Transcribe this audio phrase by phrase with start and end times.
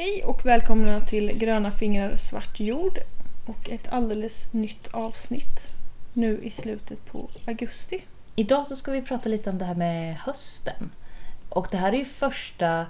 [0.00, 2.98] Hej och välkomna till Gröna fingrar svart jord
[3.46, 5.68] och ett alldeles nytt avsnitt
[6.12, 8.04] nu i slutet på augusti.
[8.36, 10.90] Idag så ska vi prata lite om det här med hösten.
[11.48, 12.86] Och det här är ju första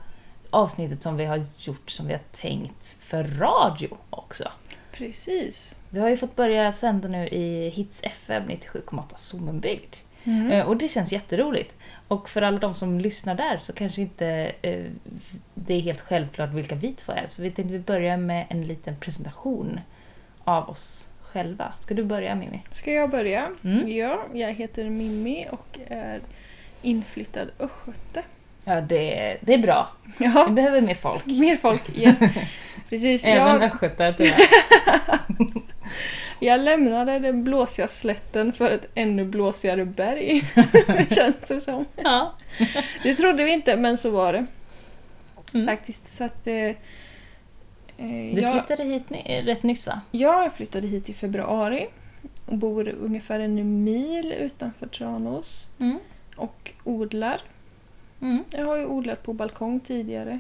[0.51, 4.49] avsnittet som vi har gjort som vi har tänkt för radio också.
[4.93, 5.77] Precis.
[5.89, 9.97] Vi har ju fått börja sända nu i Hits FM 97,8 Sommenbygd.
[10.25, 10.51] Mm.
[10.51, 11.75] Eh, Och det känns jätteroligt.
[12.09, 14.85] Och för alla de som lyssnar där så kanske inte eh,
[15.55, 17.25] det är helt självklart vilka vi två är.
[17.29, 19.81] Så vi tänkte vi börja med en liten presentation
[20.45, 21.73] av oss själva.
[21.79, 22.61] Ska du börja Mimmi?
[22.73, 23.49] Ska jag börja?
[23.65, 23.89] Mm.
[23.97, 26.21] Ja, jag heter Mimmi och är
[26.83, 28.23] inflyttad östgöte.
[28.65, 29.89] Ja, det, det är bra.
[30.19, 31.27] Vi Ja, behöver mer folk.
[31.27, 31.83] mer folk.
[31.99, 32.19] Yes.
[32.89, 33.25] Precis.
[33.25, 34.41] Även Jag, östgötar tyvärr.
[36.41, 40.43] jag lämnade den blåsiga slätten för ett ännu blåsigare berg.
[41.11, 41.85] Känns det som.
[41.97, 42.33] Ja.
[43.03, 44.47] Det trodde vi inte, men så var det
[45.55, 45.67] Mm.
[45.67, 46.17] faktiskt.
[46.17, 46.75] Så att, eh, eh,
[48.35, 50.01] Du jag, flyttade hit ny, rätt nyss va?
[50.11, 51.87] Ja, jag flyttade hit i februari
[52.47, 55.99] och bor ungefär en mil utanför Tranås Mm.
[56.37, 57.41] och odlar.
[58.21, 58.45] Mm.
[58.51, 60.39] Jag har ju odlat på balkong tidigare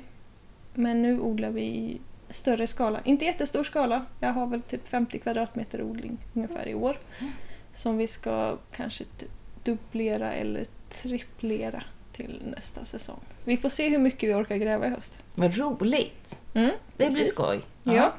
[0.75, 1.99] men nu odlar vi i
[2.31, 3.01] större skala.
[3.05, 6.99] Inte jättestor skala, jag har väl typ 50 kvadratmeter odling ungefär i år.
[7.75, 9.31] Som vi ska kanske typ
[9.65, 10.65] dubblera eller
[11.03, 13.21] triplera till nästa säsong.
[13.45, 15.19] Vi får se hur mycket vi orkar gräva i höst.
[15.35, 16.35] Vad roligt!
[16.55, 17.35] Mm, Det blir precis.
[17.35, 17.61] skoj.
[17.83, 18.13] Ja.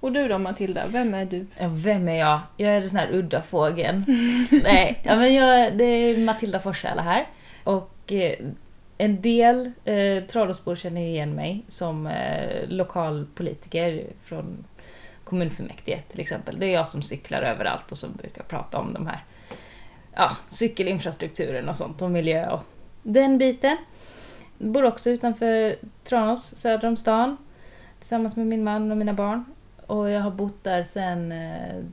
[0.00, 1.46] Och du då Matilda, vem är du?
[1.58, 2.40] Ja, Vem är jag?
[2.56, 4.04] Jag är den här udda fågeln.
[4.62, 7.26] Nej, ja, men jag, det är Matilda Forsäla här.
[7.64, 8.34] Och eh,
[9.00, 14.64] en del eh, Tranåsbor känner igen mig som eh, lokalpolitiker från
[15.24, 16.58] kommunfullmäktige till exempel.
[16.58, 19.24] Det är jag som cyklar överallt och som brukar prata om de här
[20.14, 22.60] ja, cykelinfrastrukturen och sånt och miljö och
[23.02, 23.76] den biten.
[24.58, 27.36] Bor också utanför Tranås, söder om stan
[27.98, 29.44] tillsammans med min man och mina barn.
[29.86, 31.84] Och jag har bott där sedan eh,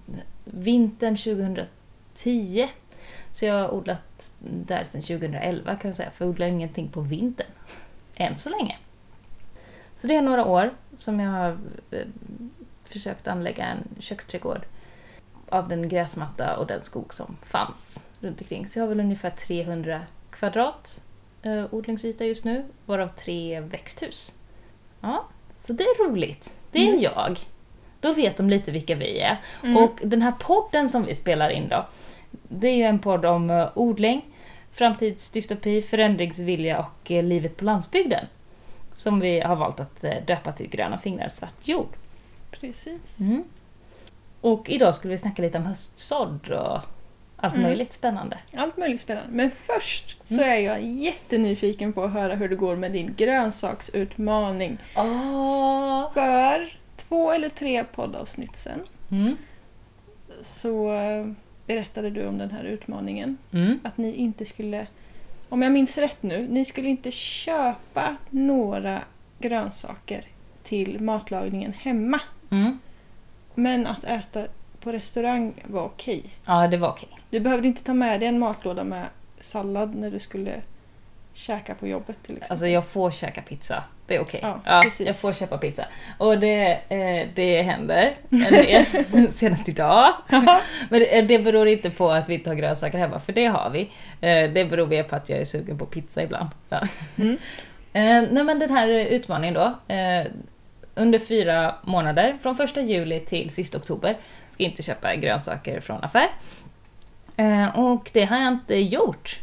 [0.43, 2.69] vintern 2010.
[3.37, 7.01] Så jag har odlat där sedan 2011 kan jag säga, för jag odlar ingenting på
[7.01, 7.47] vintern.
[8.15, 8.77] Än så länge.
[9.95, 11.57] Så det är några år som jag har
[11.91, 12.07] eh,
[12.85, 14.61] försökt anlägga en köksträdgård
[15.49, 18.67] av den gräsmatta och den skog som fanns runt omkring.
[18.67, 21.05] Så jag har väl ungefär 300 kvadrat
[21.41, 24.33] eh, odlingsyta just nu, varav tre växthus.
[25.01, 25.25] Ja,
[25.65, 26.49] så det är roligt.
[26.71, 27.01] Det är Mm.
[27.01, 27.39] jag.
[27.99, 29.41] Då vet de lite vilka vi är.
[29.63, 29.77] Mm.
[29.77, 31.85] Och den här podden som vi spelar in då,
[32.31, 34.21] det är ju en podd om eh, odling,
[34.71, 38.25] framtidsdystopi, förändringsvilja och eh, livet på landsbygden.
[38.93, 41.89] Som vi har valt att eh, döpa till Gröna fingrar svart jord.
[42.51, 43.19] Precis.
[43.19, 43.43] Mm.
[44.41, 46.79] Och idag skulle vi snacka lite om höstsådd och
[47.39, 47.61] allt Mm.
[47.65, 48.37] möjligt spännande.
[48.55, 49.29] Allt möjligt spännande.
[49.31, 50.49] Men först så Mm.
[50.49, 54.77] är jag jättenyfiken på att höra hur det går med din grönsaksutmaning.
[54.95, 56.13] Åh!
[56.13, 58.79] För två eller tre poddavsnitt sen
[59.11, 59.37] Mm.
[60.41, 60.91] så
[61.67, 63.37] berättade du om den här utmaningen.
[63.51, 63.79] Mm.
[63.83, 64.87] Att ni inte skulle,
[65.49, 69.01] om jag minns rätt nu, ni skulle inte köpa några
[69.39, 70.25] grönsaker
[70.63, 72.21] till matlagningen hemma.
[72.49, 72.79] Mm.
[73.55, 74.45] Men att äta
[74.79, 76.23] på restaurang var okej.
[76.45, 77.09] Ja, det var okej.
[77.29, 79.07] Du behövde inte ta med dig en matlåda med
[79.39, 80.61] sallad när du skulle
[81.37, 82.51] käka på jobbet till exempel.
[82.51, 83.83] Alltså jag får käka pizza.
[84.07, 84.39] Det är okej.
[84.43, 85.07] Ja, Ja, precis.
[85.07, 85.85] jag får köpa pizza.
[86.17, 88.85] Och det, eh, det händer en del.
[89.33, 90.13] senast idag.
[90.89, 93.69] Men det, det beror inte på att vi inte har grönsaker hemma, för det har
[93.69, 93.81] vi.
[94.21, 96.49] Eh, det beror mer på att jag är sugen på pizza ibland.
[96.69, 96.79] Ja.
[97.17, 97.37] Mm.
[97.93, 99.93] Eh, nej men den här utmaningen då.
[99.95, 100.25] Eh,
[100.95, 104.17] under fyra månader, från första juli till sista oktober,
[104.49, 106.29] ska jag inte köpa grönsaker från affär.
[107.37, 109.39] Eh, och det har jag inte gjort.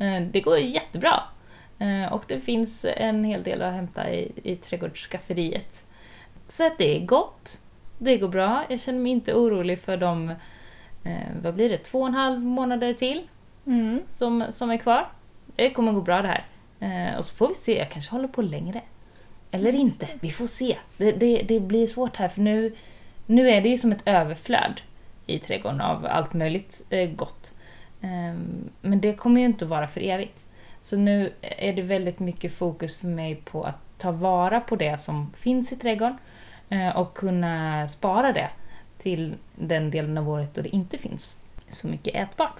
[0.00, 1.22] Eh, det går jättebra.
[1.78, 5.86] Eh, och det finns en hel del att hämta i, i trädgårdsskafferiet.
[6.48, 7.58] Så att det är gott.
[7.98, 8.64] Det går bra.
[8.68, 10.30] Jag känner mig inte orolig för de,
[11.04, 13.28] eh, vad blir det, två och en halv månader till
[13.66, 14.00] Mm.
[14.10, 15.08] som, som är kvar.
[15.56, 16.44] Det kommer gå bra det här.
[17.18, 18.80] Och så får vi se, jag kanske håller på längre.
[19.50, 20.76] Eller inte, vi får se.
[20.96, 22.76] Det, det, det blir svårt här för nu,
[23.26, 24.80] nu är det ju som ett överflöd
[25.26, 26.82] i trädgården av allt möjligt
[27.16, 27.54] gott.
[28.00, 30.44] Ehm, men det kommer ju inte att vara för evigt.
[30.82, 35.00] Så nu är det väldigt mycket fokus för mig på att ta vara på det
[35.00, 36.18] som finns i trädgården
[36.68, 38.50] eh, och kunna spara det
[38.98, 42.56] till den delen av året då det inte finns så mycket ätbart.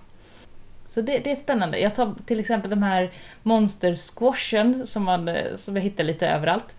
[0.86, 1.78] Så det, det är spännande.
[1.78, 6.76] Jag tar till exempel de här monstersquashen som, man, eh, som jag hittar lite överallt.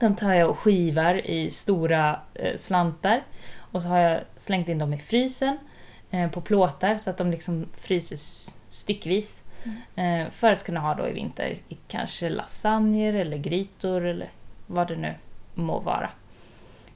[0.00, 3.22] De tar jag och skivar i stora eh, slantar
[3.56, 5.58] och så har jag slängt in dem i frysen
[6.32, 9.42] på plåtar så att de liksom fryses styckvis.
[9.94, 14.28] Eh, för att kunna ha då i vinter i kanske lasagner eller grytor eller
[14.66, 15.14] vad det nu
[15.54, 16.10] må vara.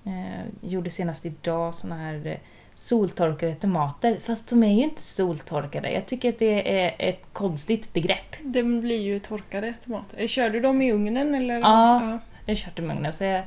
[0.04, 2.36] Eh, gjorde senast idag såna här eh,
[2.74, 5.90] soltorkade tomater, fast de är ju inte soltorkade.
[5.90, 8.36] Jag tycker att det är ett konstigt begrepp.
[8.40, 10.20] Det blir ju torkade tomater.
[10.20, 11.58] Eh, Kör du dem i ugnen eller?
[11.60, 12.18] Ja.
[12.46, 13.42] Jag kört dem i ugnen så jag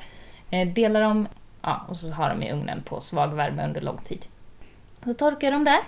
[0.50, 1.28] eh, delar dem
[1.62, 4.26] ja, och så har de i ugnen på svag värme under lång tid.
[5.06, 5.80] Så torkar dem där.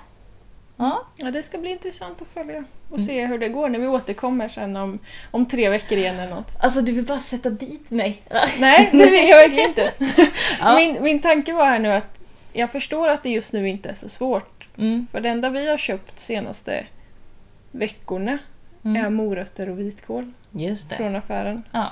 [0.78, 3.08] Ja, Ja, det ska bli intressant att följa och Mm.
[3.08, 5.00] se hur det går när vi återkommer sen om,
[5.32, 6.56] om tre veckor igen eller något.
[6.60, 8.22] alltså du vill bara sätta dit mig.
[8.60, 9.94] Nej, det vill jag verkligen inte.
[10.60, 10.76] Ja.
[10.76, 12.20] Min, min tanke var här nu att
[12.54, 14.68] jag förstår att det just nu inte är så svårt.
[14.78, 16.86] Mm, För det enda vi har köpt senaste
[17.72, 18.32] veckorna
[18.84, 19.14] är mm.
[19.14, 20.96] morötter och vitkål Just det.
[20.96, 21.64] från affären.
[21.72, 21.92] Ja.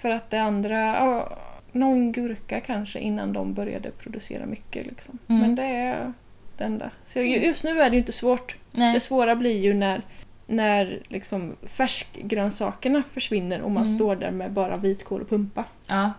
[0.00, 1.38] För att det andra, ja,
[1.72, 4.86] någon gurka kanske innan de började producera mycket.
[4.86, 5.18] Liksom.
[5.28, 5.40] Mm.
[5.42, 6.12] Men det är
[6.58, 6.90] det enda.
[7.06, 8.56] Så ju- just nu är det ju inte svårt.
[8.72, 8.94] Nej.
[8.94, 10.02] Det svåra blir ju när,
[10.46, 13.96] när liksom färskgrönsakerna försvinner och man Mm.
[13.96, 15.64] står där med bara vitkål och pumpa.
[15.86, 16.12] Ja.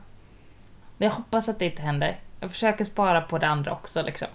[0.97, 2.15] Jag hoppas att det inte händer.
[2.39, 4.27] Jag försöker spara på det andra också liksom.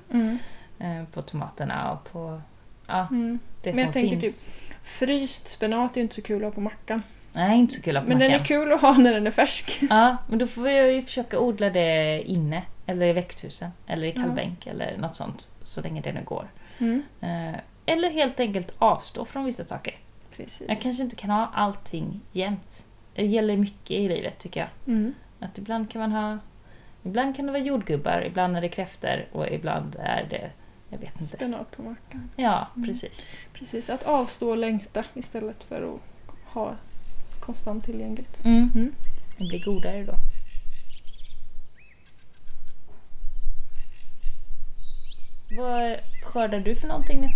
[0.79, 2.41] Eh, på tomaterna och på
[2.87, 3.39] ja, Mm.
[3.63, 4.45] det Men jag som tänker finns.
[4.45, 7.03] typ, fryst spenat är ju inte så kul att ha på mackan.
[7.33, 8.41] Nej, inte så kul att Men den mackan.
[8.41, 9.81] är kul att ha när den är färsk.
[9.91, 12.63] Ja, men då får jag ju försöka odla det inne.
[12.91, 13.71] Eller i växthusen.
[13.87, 15.51] Eller i kallbänk eller något sånt.
[15.63, 16.49] Så länge det nu går.
[16.79, 17.03] Mm.
[17.21, 19.95] Eh, eller helt enkelt avstå från vissa saker.
[20.37, 20.69] Precis.
[20.69, 22.85] Jag kanske inte kan ha allting jämt.
[23.15, 24.69] Det gäller mycket i livet tycker jag.
[24.95, 25.15] Mm.
[25.41, 26.39] Att ibland kan man ha...
[27.03, 30.51] Ibland kan det vara jordgubbar, ibland är det kräftor och ibland är det...
[30.89, 31.25] Jag vet inte.
[31.37, 32.31] Spenat på mackan.
[32.37, 32.89] Ja, Mm.
[32.89, 33.33] precis.
[33.53, 36.01] Precis, att avstå och längta istället för att
[36.55, 36.75] ha
[37.41, 38.45] konstant tillgängligt.
[38.45, 38.71] Mm.
[38.75, 38.95] Mm.
[39.39, 40.13] Det blir godare då.
[45.57, 47.29] Vad skördar du för någonting nu?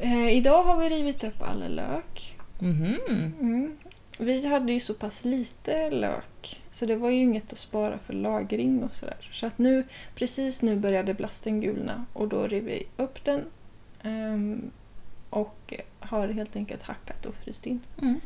[0.00, 2.36] Eh, idag har vi rivit upp all lök.
[2.58, 2.98] Mhm.
[3.40, 3.76] Mm.
[4.18, 8.12] Vi hade ju så pass lite lök så det var ju inget att spara för
[8.12, 9.28] lagring och sådär.
[9.32, 9.84] Så att nu,
[10.14, 13.44] precis nu började blasten gulna och då rev vi upp den
[14.02, 14.70] ehm,
[15.30, 18.20] och har helt enkelt hackat och fryst in Mm.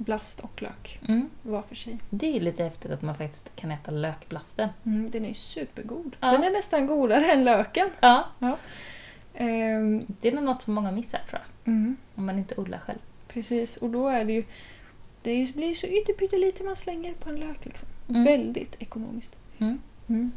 [0.00, 1.28] Blast och lök Mm.
[1.42, 1.98] var för sig.
[2.10, 4.68] Det är ju lite häftigt att man faktiskt kan äta lökblasten.
[4.86, 6.16] Mm, den är supergod.
[6.20, 6.30] Ja.
[6.32, 7.88] Den är nästan godare än löken.
[8.00, 8.24] Ja,
[9.34, 11.72] Ehm, det är nog något som många missar tror jag.
[11.72, 11.96] mm.
[12.14, 12.98] Om man inte odlar själv.
[13.28, 14.44] Precis, och då är det ju...
[15.22, 17.64] Det blir så ytterpyttelite man slänger på en lök.
[17.64, 17.88] Liksom.
[18.08, 18.24] Mm.
[18.24, 19.36] Väldigt ekonomiskt.
[19.58, 20.30] Mm.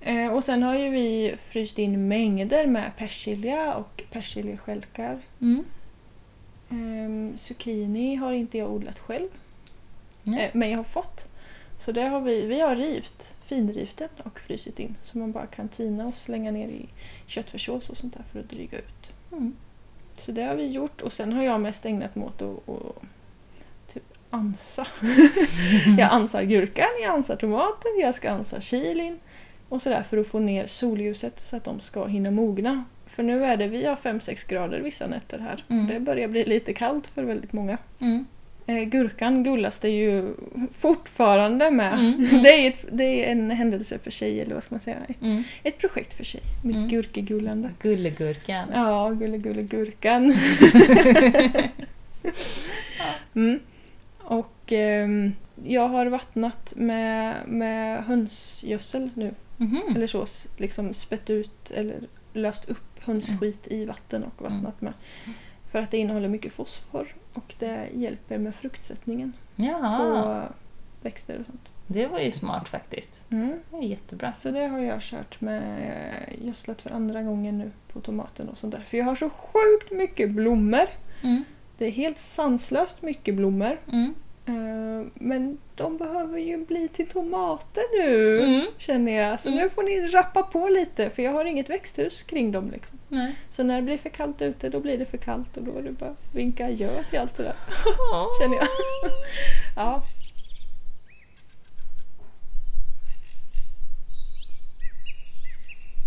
[0.00, 5.18] Eh, och sen har ju vi fryst in mängder med persilja och persiljestjälkar.
[6.70, 7.04] Mm.
[7.04, 9.28] Ehm, zucchini har inte jag odlat själv,
[10.22, 10.44] Nej.
[10.44, 11.28] eh, men jag har fått.
[11.80, 14.96] Så det har vi, vi har rivit, finrivit den och frysit in.
[15.02, 16.88] Så man bara kan tina och slänga ner i
[17.26, 19.10] köttfärssås och sånt där för att dryga ut.
[19.32, 19.56] Mm.
[20.16, 23.02] Så det har vi gjort och sen har jag mest ägnat mig åt att
[23.92, 24.86] typ ansa.
[25.98, 29.18] jag ansar gurkan, jag ansar tomaten, jag ska ansa chilin
[29.68, 32.84] och sådär för att få ner solljuset så att de ska hinna mogna.
[33.18, 35.64] För nu är det, vi har 5-6 grader vissa nätter här.
[35.68, 35.86] Mm.
[35.86, 37.78] Det börjar bli lite kallt för väldigt många.
[37.98, 38.26] Mm.
[38.66, 40.34] Eh, gurkan gullas det ju
[40.78, 41.94] fortfarande med.
[41.94, 42.28] Mm.
[42.42, 44.96] Det, är ett, det är en händelse för sig, eller vad ska man säga?
[45.22, 45.42] Mm.
[45.62, 46.88] Ett projekt för sig, mitt Mm.
[46.88, 47.70] gurkegullande.
[47.82, 48.68] Gullegurkan.
[48.72, 50.34] Ja, gulle gulle gurkan.
[53.34, 53.60] mm.
[54.18, 55.32] Och ehm,
[55.64, 59.34] jag har vattnat med, med hönsgödsel nu.
[59.56, 59.82] Mhm.
[59.96, 60.26] Eller så,
[60.56, 61.96] liksom spett ut eller
[62.32, 64.92] löst upp hönsskit i vatten och vattnat med.
[65.70, 70.54] För att det innehåller mycket fosfor och det hjälper med fruktsättningen Jaha, på
[71.02, 71.70] växter och sånt.
[71.86, 73.20] det var ju smart faktiskt.
[73.30, 73.60] Mm.
[73.70, 74.32] Det är jättebra.
[74.32, 78.58] Så det har jag kört med eh, gödslat för andra gången nu på tomaten och
[78.58, 78.82] sånt där.
[78.82, 80.86] För jag har så sjukt mycket blommor.
[81.22, 81.44] Mm.
[81.78, 83.78] Det är helt sanslöst mycket blommor.
[83.92, 84.14] Mm.
[84.48, 88.66] Eh, Men de behöver ju bli till tomater nu, Mm.
[88.78, 89.40] känner jag.
[89.40, 89.60] Så Mm.
[89.60, 92.70] nu får ni rappa på lite, för jag har inget växthus kring dem.
[92.70, 92.98] Liksom.
[93.08, 93.34] Nej.
[93.50, 95.82] Så när det blir för kallt ute, då blir det för kallt och då är
[95.82, 97.56] det bara vinka adjö till allt det där.
[98.40, 98.66] Känner jag.
[99.76, 100.02] Ja.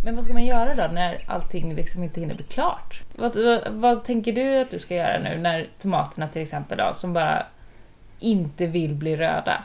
[0.03, 3.01] Men vad ska man göra då när allting liksom inte hinner bli klart?
[3.15, 6.91] Vad, vad, vad tänker du att du ska göra nu när tomaterna till exempel då,
[6.93, 7.45] som bara
[8.21, 9.63] inte vill bli röda?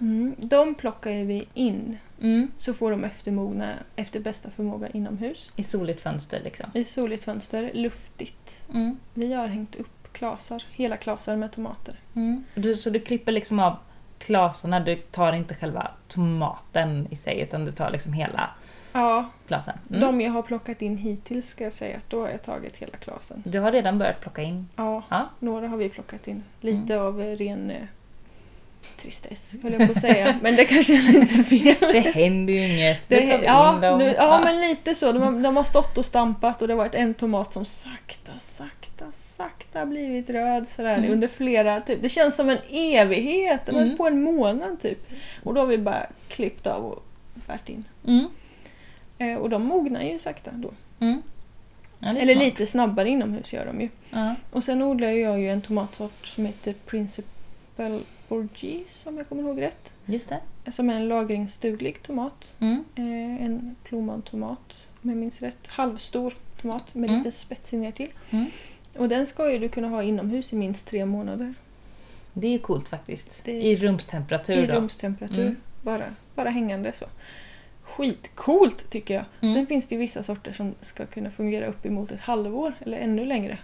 [0.00, 0.34] Mm.
[0.38, 2.50] De plockar ju vi in, Mm.
[2.58, 5.50] så får de eftermogna efter bästa förmåga inomhus.
[5.56, 6.70] I soligt fönster liksom.
[6.74, 8.62] I soligt fönster, luftigt.
[8.74, 8.98] Mm.
[9.14, 11.94] Vi har hängt upp klasar, hela klasar med tomater.
[12.14, 12.44] Mm.
[12.54, 13.76] Du, så du klipper liksom av
[14.18, 18.50] klasarna, du tar inte själva tomaten i sig utan du tar liksom hela
[18.92, 19.74] Ja, klasen?
[19.90, 20.00] Mm.
[20.00, 22.96] de jag har plockat in hittills ska jag säga att då har jag tagit hela
[22.96, 23.42] klasen.
[23.46, 24.68] Du har redan börjat plocka in?
[24.76, 25.28] Ja, Ja.
[25.38, 26.42] några har vi plockat in.
[26.60, 27.76] Lite av eh, ren eh,
[29.02, 30.38] tristess, höll jag på att säga.
[30.42, 31.76] Men det kanske är lite fel.
[31.92, 33.08] Det händer ju inget.
[33.08, 35.12] Det, tar vi ja, nu, ja, men lite så.
[35.12, 38.32] De, har- de har stått och stampat och det har varit en tomat som sakta,
[38.38, 41.12] sakta, sakta blivit röd sådär Mm.
[41.12, 42.02] under flera, typ.
[42.02, 43.68] Det känns som en evighet.
[43.68, 43.96] Mm.
[43.96, 44.98] på en månad typ.
[45.42, 47.04] Och då har vi bara klippt av och
[47.46, 47.84] färt in.
[48.06, 48.26] Mm.
[49.18, 50.70] Eh, och de mognar ju sakta då.
[51.00, 51.22] Mm.
[51.98, 52.44] Ja, Eller smart.
[52.44, 53.88] lite snabbare inomhus gör de ju.
[54.10, 54.34] Ja.
[54.50, 59.60] Och sen odlar jag ju en tomatsort som heter Principal Bourgeois om jag kommer ihåg
[59.62, 59.92] rätt.
[60.06, 60.28] Just
[60.64, 60.72] det.
[60.72, 62.52] Som är en lagringsduglig tomat.
[62.58, 62.84] Mm.
[62.94, 65.66] Eh, en plommontomat om jag minns rätt.
[65.66, 67.22] Halvstor tomat med Mm.
[67.22, 68.08] lite spetsig ner till.
[68.30, 68.46] Mm.
[68.96, 71.54] Och den ska ju du kunna ha inomhus i minst tre månader.
[72.32, 73.44] Det är ju coolt faktiskt.
[73.44, 74.74] Det- I rumstemperatur I då.
[74.74, 75.42] rumstemperatur.
[75.46, 75.56] Mm.
[75.82, 76.04] Bara,
[76.34, 77.06] bara hängande så.
[77.96, 79.24] Skitcoolt tycker jag.
[79.40, 79.54] Mm.
[79.54, 83.24] Sen finns det ju vissa sorter som ska kunna fungera uppemot ett halvår eller ännu
[83.24, 83.58] längre.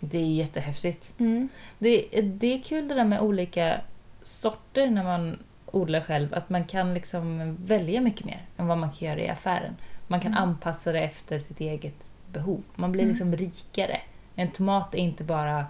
[0.00, 1.12] Det är jättehäftigt.
[1.20, 1.48] Mm.
[1.78, 3.80] Det, det är kul det där med olika
[4.22, 6.34] sorter när man odlar själv.
[6.34, 9.76] Att man kan liksom välja mycket mer än vad man kan göra i affären.
[10.06, 10.42] Man kan Mm.
[10.44, 12.62] anpassa det efter sitt eget behov.
[12.74, 13.12] Man blir Mm.
[13.12, 14.00] liksom rikare.
[14.34, 15.66] En tomat är inte bara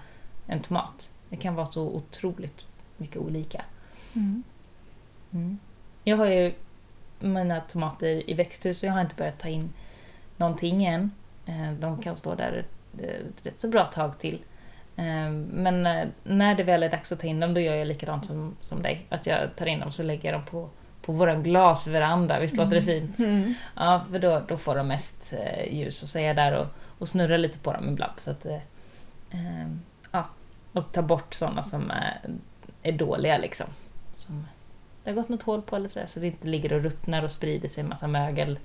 [0.47, 1.13] en tomat.
[1.29, 3.65] Det kan vara så otroligt mycket olika.
[4.15, 4.43] Mm.
[5.33, 5.59] Mm.
[6.05, 6.53] Jag har ju
[7.21, 9.73] mina tomater i växthus och jag har inte börjat ta in
[10.37, 11.11] någonting än.
[11.47, 12.65] Eh, De kan stå där
[13.03, 14.39] ett rätt så bra tag till.
[14.97, 17.89] Eh, Men eh, när det väl är dags att ta in dem då gör jag
[17.89, 19.07] likadant som, som dig.
[19.09, 20.69] Att jag tar in dem så lägger jag dem på,
[21.03, 22.41] på vår glasveranda.
[22.41, 23.19] Visst låter det fint?
[23.19, 23.55] Mm.
[23.77, 26.67] Ja, för då, då får de mest eh, ljus och så är jag där och,
[26.99, 28.13] och snurrar lite på dem ibland.
[28.21, 28.55] Så att, eh,
[29.31, 29.69] eh,
[30.13, 30.27] ja,
[30.73, 32.21] och tar bort sådana som är,
[32.83, 33.67] är dåliga liksom.
[34.17, 34.47] Som
[35.09, 37.31] det har gått något hål på eller sådär så det inte ligger och ruttnar och
[37.31, 38.59] sprider sig en massa mögel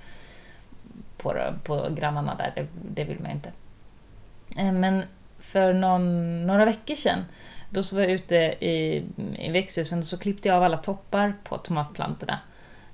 [1.18, 2.52] på, på grannarna där.
[2.56, 3.52] Det, det vill man ju inte.
[4.58, 5.04] Eh, men
[5.40, 7.26] för någon, några veckor sedan
[7.70, 9.06] då så var jag ute i,
[9.40, 12.40] i växthusen och så klippte jag av alla toppar på tomatplantorna.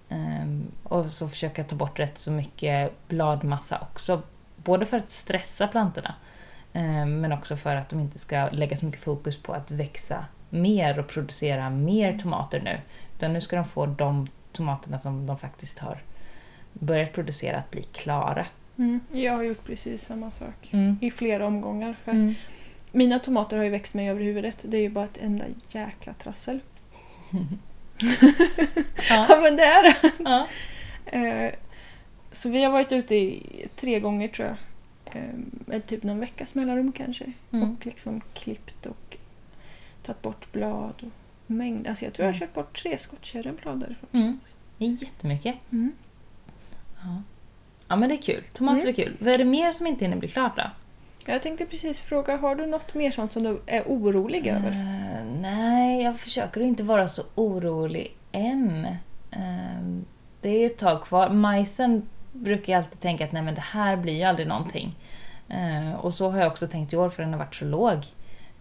[0.09, 4.21] Ehm, och så försöker jag ta bort rätt så mycket bladmassa också.
[4.55, 6.15] Både för att stressa plantorna
[6.73, 10.25] ehm, men också för att de inte ska lägga så mycket fokus på att växa
[10.49, 12.79] mer och producera mer tomater nu.
[13.19, 15.97] Utan nu ska de få de tomaterna som de faktiskt har
[16.73, 18.45] börjat producera att bli klara.
[18.77, 18.99] Mm.
[19.11, 20.69] Jag har gjort precis samma sak.
[20.71, 20.97] Mm.
[21.01, 21.95] I flera omgångar.
[22.03, 22.33] För Mm.
[22.91, 24.57] Mina tomater har ju växt mig över huvudet.
[24.61, 26.59] Det är ju bara ett enda jäkla trassel.
[29.09, 29.25] Ja.
[29.29, 30.11] Ja men det är det.
[30.23, 30.47] Ja.
[31.05, 31.53] Eh,
[32.31, 34.57] Så vi har varit ute i tre gånger tror jag.
[35.15, 35.29] Eh,
[35.65, 37.31] Med typ någon veckas mellanrum kanske.
[37.51, 37.71] Mm.
[37.73, 39.17] Och liksom klippt och
[40.05, 41.11] tagit bort blad och
[41.49, 41.87] mängd.
[41.87, 42.47] Alltså jag tror jag har Mm.
[42.47, 44.09] kört bort tre skottkärrenblad därifrån.
[44.13, 44.39] Mm.
[44.77, 45.55] det är jättemycket.
[45.71, 45.91] Mm.
[47.03, 47.21] Ja.
[47.87, 48.43] ja men det är kul.
[48.53, 48.89] Tomater Mm.
[48.89, 49.17] är kul.
[49.19, 50.63] Vad är det mer som inte hinner bli klart då?
[51.25, 54.71] Jag tänkte precis fråga, har du något mer sånt som du är orolig över?
[54.71, 58.85] Eh, nej, jag försöker inte vara så orolig än.
[59.31, 59.81] Eh,
[60.41, 61.29] det är ju ett tag kvar.
[61.29, 62.01] Majsen
[62.31, 64.95] brukar jag alltid tänka att nej men det här blir ju aldrig någonting.
[65.49, 67.97] Eh, och så har jag också tänkt i år för den har varit så låg.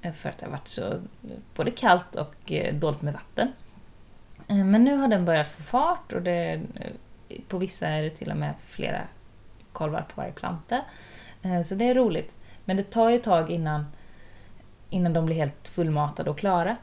[0.02, 1.00] Eh, för att det har varit så eh,
[1.54, 3.52] både kallt och eh, dåligt med vatten.
[4.46, 6.60] Men nu har den börjat få fart och det,
[7.48, 9.00] på vissa är det till och med flera
[9.72, 10.84] kolvar på varje planta.
[11.64, 12.36] Så det är roligt.
[12.64, 13.86] Men det tar ju ett tag innan
[14.90, 16.76] innan de blir helt fullmatade och klara.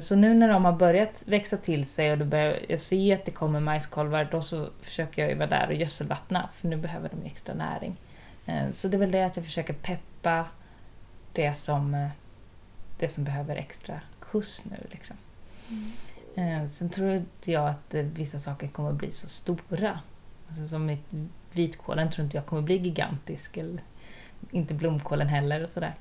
[0.00, 3.30] Så nu när de har börjat växa till sig och börjar, jag ser att det
[3.30, 7.26] kommer majskolvar, då så försöker jag ju vara där och gödselvattna, för nu behöver de
[7.26, 7.96] extra näring.
[8.72, 10.44] Så det är väl det att jag försöker peppa
[11.32, 12.08] det som,
[13.04, 14.76] det som behöver extra skjuts nu.
[14.90, 15.16] Liksom.
[16.34, 20.00] Eh, Sen tror inte jag att eh, vissa saker kommer bli så stora.
[20.48, 20.96] Alltså som
[21.52, 23.82] vitkålen tror inte jag kommer bli gigantisk, eller
[24.50, 25.94] inte blomkålen heller och sådär.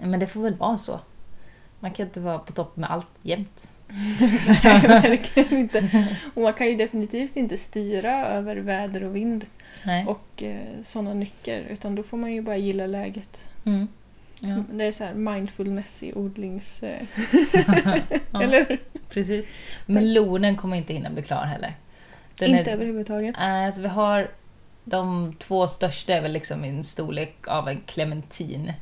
[0.00, 1.00] Men det får väl vara så.
[1.80, 3.68] Man kan inte vara på topp med allt jämt.
[4.64, 6.06] Nej, verkligen inte.
[6.34, 9.46] Och man kan ju definitivt inte styra över väder och vind
[9.84, 10.06] Nej.
[10.06, 11.60] och eh, sådana nycker.
[11.60, 13.48] Utan då får man ju bara gilla läget.
[13.64, 13.88] Mm.
[14.44, 14.64] Ja.
[14.72, 16.82] Det är så här mindfulness i odlings...
[16.82, 17.02] Eh,
[18.32, 18.78] Ja, Eller hur?
[19.08, 19.46] precis.
[19.86, 21.74] Melonen kommer inte hinna bli klar heller.
[22.38, 23.36] Den Inte är, överhuvudtaget.
[23.38, 24.30] Nej, alltså vi har
[24.84, 28.72] de två största är väl liksom i en storlek av en clementin.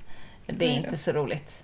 [0.46, 1.62] Det är inte så roligt.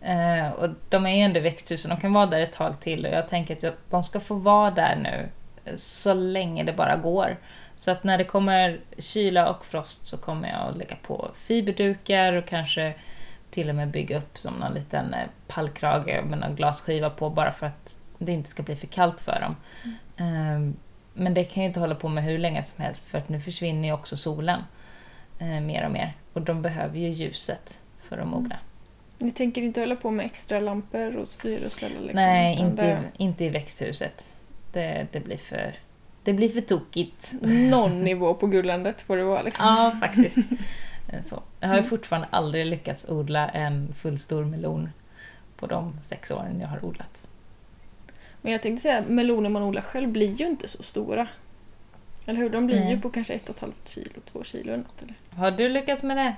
[0.00, 3.06] Eh, och de är ju ändå i växthusen, de kan vara där ett tag till
[3.06, 5.28] och jag tänker att jag, de ska få vara där nu
[5.76, 7.36] så länge det bara går.
[7.76, 12.32] Så att när det kommer kyla och frost så kommer jag att lägga på fiberdukar
[12.32, 12.94] och kanske
[13.50, 17.52] till och med bygga upp som någon liten eh, pallkrage med någon glasskiva på bara
[17.52, 19.56] för att det inte ska bli för kallt för dem.
[20.16, 20.74] Eh,
[21.14, 23.40] men det kan ju inte hålla på med hur länge som helst för att nu
[23.40, 24.60] försvinner ju också solen
[25.38, 27.78] eh, mer och mer och de behöver ju ljuset
[28.08, 28.56] för att mogna.
[29.18, 32.16] Ni tänker inte hålla på med extra lampor och styr och ställa liksom?
[32.22, 34.34] Nej, inte, det- inte i växthuset.
[34.72, 35.74] Det, det, blir för,
[36.24, 37.32] det blir för tokigt.
[37.70, 39.66] Någon nivå på gullandet får det vara liksom.
[39.66, 40.36] Ja, faktiskt.
[41.12, 41.42] Eh, Så.
[41.60, 44.88] Jag har ju fortfarande aldrig lyckats odla en fullstor melon
[45.56, 47.26] på de sex åren jag har odlat.
[48.42, 51.28] Men jag tänkte säga, meloner man odlar själv blir ju inte så stora.
[52.26, 52.50] Eller hur?
[52.50, 52.90] De blir Nej.
[52.94, 55.02] ju på kanske ett och ett halvt kilo, två kilo eller något.
[55.02, 55.14] Eller?
[55.36, 56.34] Har du lyckats med det?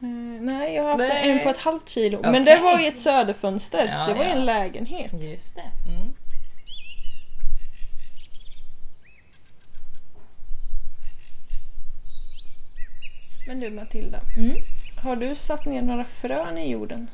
[0.00, 0.08] Eh,
[0.40, 1.30] nej, jag har haft Nej.
[1.30, 2.18] en på ett halvt kilo.
[2.22, 2.54] Men Okej.
[2.56, 3.88] det var i ett söderfönster.
[3.88, 4.34] Ja, det var i ja.
[4.34, 5.12] en lägenhet.
[5.22, 5.90] Just det.
[5.90, 6.12] Mm.
[13.46, 14.56] Men du Matilda, Mm.
[15.02, 17.10] har du satt ner några frön i jorden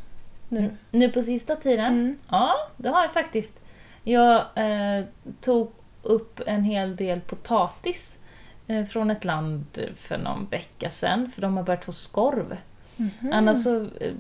[0.49, 0.71] nu?
[0.91, 1.93] Nu på sista tiden?
[1.93, 2.19] Mm.
[2.29, 3.59] Ja, det har jag faktiskt.
[4.05, 5.05] Jag eh,
[5.41, 5.73] tog
[6.03, 8.19] upp en hel del potatis
[8.67, 9.65] eh, från ett land
[9.97, 12.57] för någon vecka sedan, för de har börjat få skorv.
[12.97, 13.33] Mhm.
[13.33, 14.15] Annars så eh,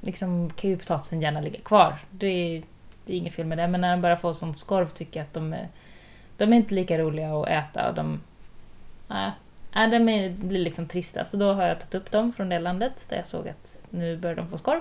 [0.00, 1.98] liksom, kan ju potatisen gärna ligga kvar.
[2.10, 2.62] Det är,
[3.06, 5.24] det är inget fel med det, men när de börjar få sånt skorv tycker jag
[5.24, 5.68] att de är,
[6.36, 7.88] de är inte lika roliga att äta.
[7.88, 8.20] Och de,
[9.08, 9.30] nej,
[9.74, 9.98] nej, de
[10.28, 11.24] blir liksom trista.
[11.24, 14.16] Så då har jag tagit upp dem från det landet där jag såg att nu
[14.16, 14.80] börjar de få skorv.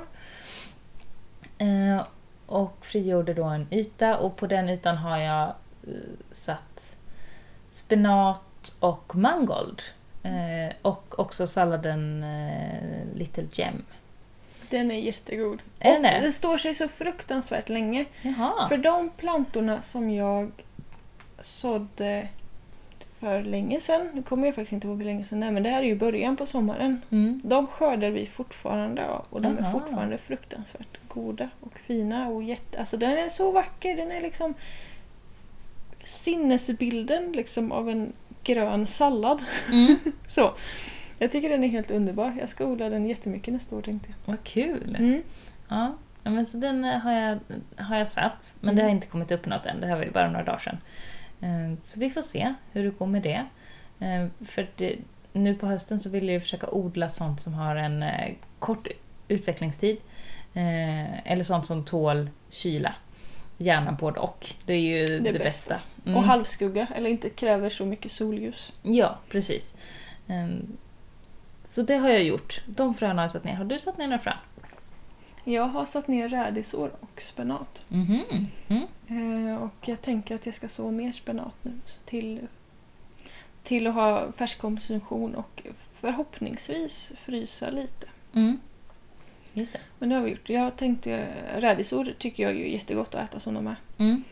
[1.58, 2.06] Eh,
[2.46, 5.48] och frigjorde då en yta och på den ytan har jag
[5.88, 5.94] eh,
[6.32, 6.96] satt
[7.72, 9.82] spenat och mangold.
[10.24, 13.84] Eh, och också salladen eh, Little Gem.
[14.70, 15.62] Den är jättegod.
[15.80, 16.20] Är och den det?
[16.28, 18.06] det står sig så fruktansvärt länge.
[18.22, 18.68] Jaha.
[18.70, 20.52] För de plantorna som jag
[21.42, 22.28] sådde
[23.22, 25.70] för länge sedan, nu kommer jag faktiskt inte ihåg hur länge sedan är, men det
[25.70, 27.02] här är ju början på sommaren.
[27.10, 27.42] Mm.
[27.44, 29.72] De skördar vi fortfarande av och de är Jaha.
[29.72, 32.80] fortfarande fruktansvärt goda och fina och jätte...
[32.80, 34.54] Alltså den är så vacker, den är liksom
[36.04, 38.14] sinnesbilden liksom av en
[38.44, 39.40] grön sallad.
[39.72, 39.96] Mm.
[40.28, 40.54] Så.
[41.20, 42.38] Jag tycker den är helt underbar.
[42.40, 44.32] Jag ska odla den jättemycket nästa år tänkte jag.
[44.34, 44.96] Vad kul.
[45.00, 45.22] Mm.
[45.70, 47.40] Ja, men så den eh, har jag,
[47.76, 49.82] har jag satt, men det har inte kommit upp något än.
[49.82, 50.78] Det här var ju bara några dagar sedan.
[51.42, 53.46] Eh, Så vi får se hur det går med det.
[54.06, 54.96] Eh, För det,
[55.34, 58.88] nu på hösten så vill jag försöka odla sånt som har en eh, kort
[59.28, 59.98] utvecklingstid.
[60.54, 62.96] Eller sånt som tål kyla.
[63.58, 64.48] Gärna både och.
[64.66, 65.44] Det är ju det, bästa.
[65.44, 65.80] bästa.
[66.06, 66.18] Mm.
[66.18, 68.74] Och halvskugga, eller inte kräver så mycket solljus.
[68.82, 69.76] Ja, precis.
[71.70, 72.62] Så det har jag gjort.
[72.66, 73.54] De fröna har jag satt ner.
[73.54, 74.38] Har du satt ner några frön?
[75.44, 77.82] Jag har satt ner rädisor och spenat.
[77.88, 78.48] Mhm.
[78.68, 79.58] Mm.
[79.58, 81.72] Och jag tänker att jag ska så mer spenat nu
[82.06, 82.48] till,
[83.64, 88.08] till att ha färskkonsumtion och förhoppningsvis frysa lite.
[88.34, 88.60] Mm.
[89.54, 89.80] Just det.
[90.00, 90.50] Men det har vi gjort.
[90.50, 91.28] Jag tänkte,
[91.58, 93.76] rädisor tycker jag är ju jättegott att äta som de är.
[93.98, 94.24] Mm.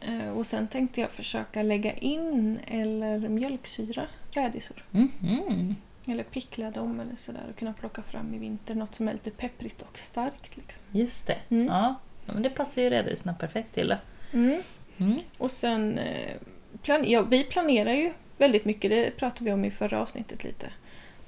[0.00, 4.84] Eh, och sen tänkte jag försöka lägga in eller mjölksyra rädisor.
[4.90, 5.76] Mhm.
[6.06, 9.30] Eller pickla dem eller sådär och kunna plocka fram i vinter något som är lite
[9.30, 10.56] pepprigt och starkt.
[10.56, 10.82] Liksom.
[10.92, 11.36] Just det.
[11.48, 11.66] Mm.
[11.66, 11.94] Ja.
[12.26, 13.96] men det passar ju rädisarna perfekt till.
[14.32, 14.62] Mm.
[14.98, 15.18] Mm.
[15.38, 16.36] Och sen, eh,
[16.82, 20.66] plan- ja, vi planerar ju väldigt mycket, det pratade vi om i förra avsnittet lite.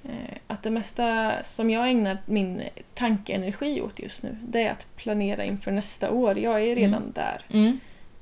[0.05, 2.63] Eh, att det mesta som jag ägnar min
[2.95, 6.39] tankeenergi åt just nu, det är att planera inför nästa år.
[6.39, 7.13] Jag är redan Mm.
[7.15, 7.41] där.
[7.53, 7.79] Mm.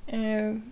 [0.06, 0.62] Eh,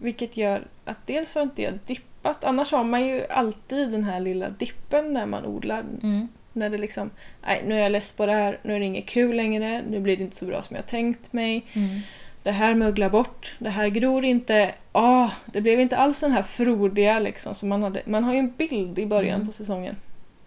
[0.00, 1.84] vilket gör att dels har inte jag
[2.22, 5.84] dippat, annars har man ju alltid den här lilla dippen när man odlar.
[6.02, 6.28] Mm.
[6.52, 7.10] När det liksom,
[7.46, 10.00] nej nu är jag less på det här, nu är det inget kul längre, nu
[10.00, 11.66] blir det inte så bra som jag tänkt mig.
[11.72, 12.00] Mm.
[12.42, 14.74] Det här möglar bort, det här gror inte.
[14.92, 18.02] Ah, det blev inte alls den här frodiga liksom som man hade.
[18.06, 19.46] Man har ju en bild i början Mm.
[19.46, 19.96] på säsongen.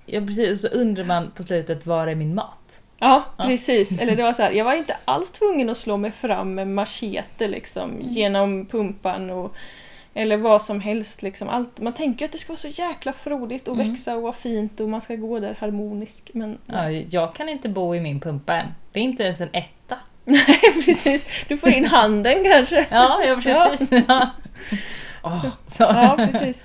[0.05, 0.51] Ja, precis.
[0.65, 2.81] Och så undrar man på slutet, var är min mat?
[2.99, 3.43] Ja, Ja.
[3.45, 3.99] precis.
[4.01, 6.67] Eller det var så här, jag var inte alls tvungen att slå mig fram med
[6.67, 8.07] machete liksom Mm.
[8.07, 9.55] genom pumpan och
[10.13, 11.21] eller vad som helst.
[11.21, 11.50] Liksom.
[11.50, 13.89] Allt, man tänker att det ska vara så jäkla frodigt och Mm.
[13.89, 16.32] växa och vara fint och man ska gå där harmonisk.
[16.34, 18.67] Men Ja, jag kan inte bo i min pumpa än.
[18.91, 19.97] Det är inte ens en etta.
[20.26, 21.26] nej, precis.
[21.47, 22.88] Du får in handen kanske.
[22.91, 23.89] Ja, ja precis.
[24.08, 24.30] Ja.
[25.24, 25.84] Åh, så.
[25.84, 26.63] Ja, precis.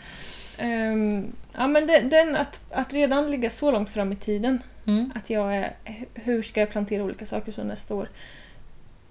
[0.59, 5.13] Ehm, ja, men det, den att, att redan ligga så långt fram i tiden Mm.
[5.15, 5.73] att jag är,
[6.15, 8.09] hur ska jag plantera olika saker så nästa år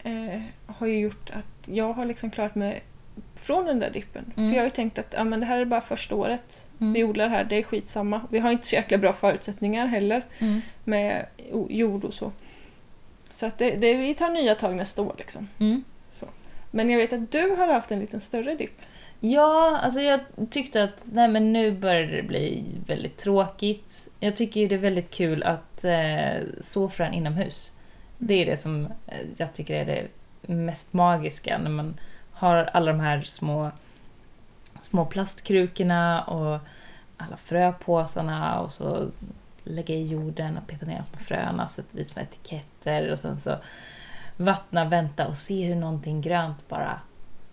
[0.03, 2.83] eh, har ju gjort att jag har liksom klarat mig
[3.35, 4.31] från den där dippen.
[4.37, 4.49] Mm.
[4.49, 6.93] För jag har ju tänkt att ja, men det här är bara första året Mm.
[6.93, 8.21] vi odlar här, det är skitsamma.
[8.29, 10.61] Vi har inte så jäkla bra förutsättningar heller Mm.
[10.83, 11.25] med
[11.69, 12.31] jord och så.
[13.31, 15.47] Så att det, det, vi tar nya tag nästa år liksom.
[15.59, 15.83] Mm.
[16.71, 18.81] Men jag vet att du har haft en liten större dipp.
[19.19, 24.07] Ja, alltså jag tyckte att nej men nu börjar det bli väldigt tråkigt.
[24.19, 27.71] Jag tycker ju det är väldigt kul att eh, så frön inomhus.
[28.17, 30.07] Det är det som eh, jag tycker är det
[30.53, 31.99] mest magiska när man
[32.45, 33.71] har alla de här små,
[34.81, 36.59] små plastkrukorna och
[37.17, 39.07] alla fröpåsarna och så
[39.63, 43.39] lägga i jorden och peta ner de små fröna, sätta dit små etiketter och sen
[43.39, 43.55] så
[44.37, 46.99] vattna, vänta och se hur någonting grönt bara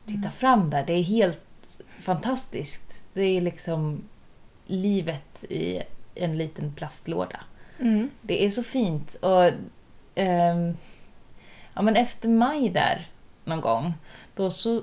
[0.07, 0.85] tittar fram där.
[0.87, 1.41] Det är helt
[2.01, 3.01] fantastiskt.
[3.13, 4.03] Det är liksom
[4.67, 5.83] livet i
[6.15, 7.41] en liten plastlåda.
[7.79, 8.11] Mm.
[8.21, 9.15] Det är så fint.
[9.15, 9.51] Och
[10.15, 10.77] ehm,
[11.75, 13.09] ja, men efter maj där
[13.45, 13.95] någon gång,
[14.35, 14.83] då så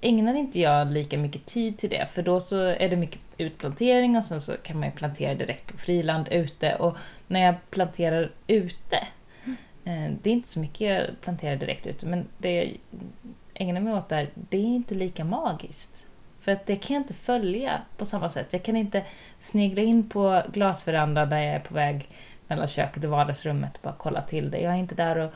[0.00, 2.08] ägnar inte jag lika mycket tid till det.
[2.12, 5.66] För då så är det mycket utplantering och sen så kan man ju plantera direkt
[5.66, 6.74] på friland ute.
[6.74, 6.96] Och
[7.26, 8.96] när jag planterar ute,
[9.84, 12.76] eh, det är inte så mycket jag planterar direkt ute, men det jag
[13.54, 16.06] ägnar mig åt där, det är inte lika magiskt.
[16.40, 18.46] För att det kan jag inte följa på samma sätt.
[18.50, 19.04] Jag kan inte
[19.40, 22.08] snegla in på glasverandan där jag är på väg
[22.48, 24.58] mellan köket och vardagsrummet och bara kolla till det.
[24.58, 25.32] Jag är inte där och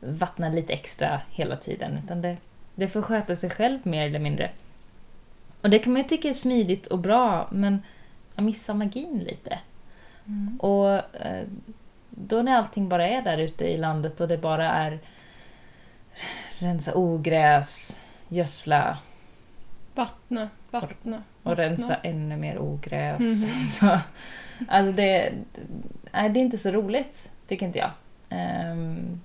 [0.00, 2.36] vattnar lite extra hela tiden, utan det,
[2.74, 4.50] det får sköta sig själv mer eller mindre.
[5.60, 7.82] Och det kan man ju tycka är smidigt och bra, men
[8.34, 9.58] jag missar magin lite.
[10.26, 10.60] Mm.
[10.60, 11.46] Och eh,
[12.10, 14.98] då när allting bara är där ute i landet och det bara är
[16.58, 18.98] rensa ogräs, gödsla
[19.94, 21.22] Vattna, vattna.
[21.42, 22.10] och rensa vattna.
[22.10, 23.46] ännu mer ogräs.
[23.46, 23.64] Mhm.
[23.66, 23.98] Så,
[24.68, 25.32] alltså det,
[26.12, 27.90] nej, det är inte så roligt, tycker inte jag.
[28.28, 29.20] Ehm,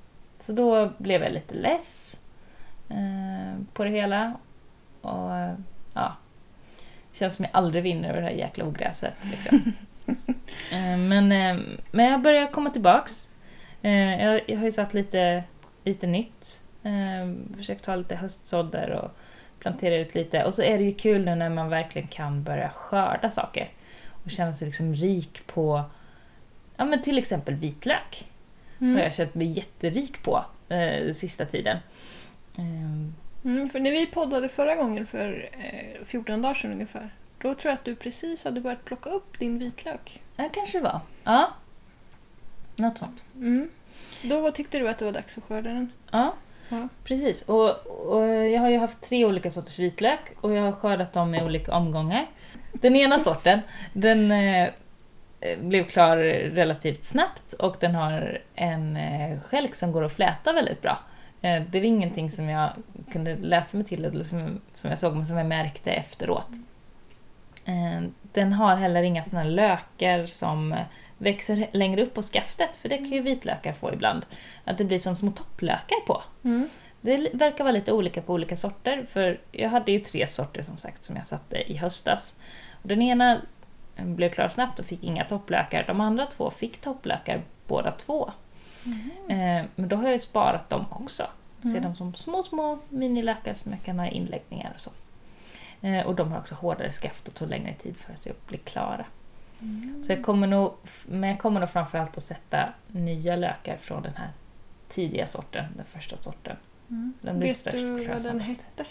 [0.46, 2.24] så då blev jag lite less
[3.73, 4.34] på det hela.
[5.02, 5.32] Och
[5.93, 6.15] ja,
[7.13, 9.13] känns som jag aldrig vinner över det här jäkla ogräset.
[9.32, 9.73] Liksom.
[10.71, 11.58] Eh, men, eh,
[11.91, 13.30] men jag börjar komma tillbaks.
[13.82, 15.43] Eh, jag, jag har ju satt lite,
[15.84, 16.62] lite nytt.
[16.84, 19.12] Eh, försökt ta lite höstsådder och
[19.60, 20.43] plantera ut lite.
[20.43, 23.67] Och så är det ju kul nu när man verkligen kan börja skörda saker.
[24.23, 25.84] Och känna sig liksom rik på
[26.78, 28.28] ja, men till exempel vitlök.
[28.80, 28.99] har Mm.
[29.04, 31.78] jag känt mig jätterik på eh, sista tiden.
[32.60, 37.10] Ehm, Mm, för när vi poddade förra gången för eh, 14 dagar sedan ungefär,
[37.41, 40.22] då tror jag att du precis hade börjat plocka upp din vitlök.
[40.36, 41.00] Ja, kanske det var.
[41.24, 41.50] Ja.
[42.76, 43.26] Något sånt.
[43.36, 43.69] Mm.
[44.24, 45.91] Då tyckte du att det var dags att skörda den.
[46.12, 46.34] Ja,
[46.69, 46.88] Ja.
[47.04, 47.41] precis.
[47.50, 51.36] Och, och jag har ju haft tre olika sorters vitlök och jag har skördat dem
[51.36, 52.26] i olika omgångar.
[52.74, 53.60] Den ena sorten,
[53.93, 54.69] den eh,
[55.62, 56.17] blev klar
[56.50, 61.00] relativt snabbt och den har en eh, skälk som går att fläta väldigt bra.
[61.41, 62.71] Eh, det var ingenting som jag
[63.12, 66.49] kunde läsa mig till eller som, som jag såg men som jag märkte efteråt.
[67.65, 70.80] Eh, den har heller inga här lökar som eh,
[71.17, 74.25] växer längre upp på skaftet för det kan ju vitlökar få ibland.
[74.63, 76.23] Att det blir som små topplökar på.
[76.43, 76.69] Mm.
[77.02, 80.78] Det verkar vara lite olika på olika sorter, för jag hade ju tre sorter som
[80.78, 82.39] sagt som jag satte i höstas.
[82.84, 83.41] Den ena
[83.95, 85.84] blev klar snabbt och fick inga topplökar.
[85.88, 88.32] De andra två fick topplökar båda två.
[89.30, 91.24] Eh, men då har jag sparat dem också.
[91.62, 91.84] Ser Mm.
[91.84, 94.92] dem som små, små minilökar som jag kan ha i inläggningar och så.
[95.82, 98.58] Eh, och de har också hårdare skaft och tog längre tid för sig att bli
[98.58, 99.06] klara.
[99.62, 100.04] Mm.
[100.04, 100.74] Så jag kommer nog,
[101.06, 104.30] men jag kommer nog framförallt att sätta nya lökar från den här
[104.89, 106.56] tidiga sorten, den första sorten.
[106.89, 107.13] Mm.
[107.22, 108.86] Den Vet du vad den hette?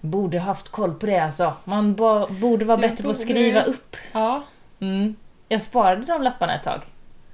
[0.00, 1.54] Borde haft koll på det alltså.
[1.64, 3.96] Man ba, borde vara Du bättre på borde- att skriva upp.
[4.12, 4.44] Ja.
[4.80, 5.16] Mm.
[5.48, 6.80] Jag sparade de lapparna ett tag,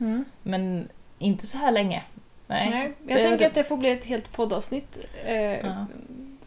[0.01, 0.25] Mm.
[0.42, 2.02] men inte så här länge.
[2.46, 2.70] Nej.
[2.70, 3.46] Nej, jag tänker det.
[3.46, 5.87] att det får bli ett helt poddavsnitt eh, Ja.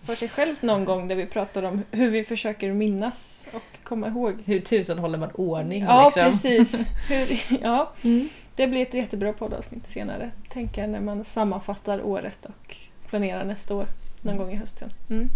[0.06, 4.08] för sig självt någon gång där vi pratar om hur vi försöker minnas och komma
[4.08, 4.34] ihåg.
[4.46, 6.32] Hur tusen håller man ordning Ja, liksom?
[6.32, 6.86] precis.
[7.10, 8.30] Hur, ja, Mm.
[8.56, 12.76] det blir ett jättebra poddavsnitt senare, tänker jag, när man sammanfattar året och
[13.10, 13.86] planerar nästa år
[14.22, 14.90] någon gång i hösten.
[15.10, 15.30] Mm.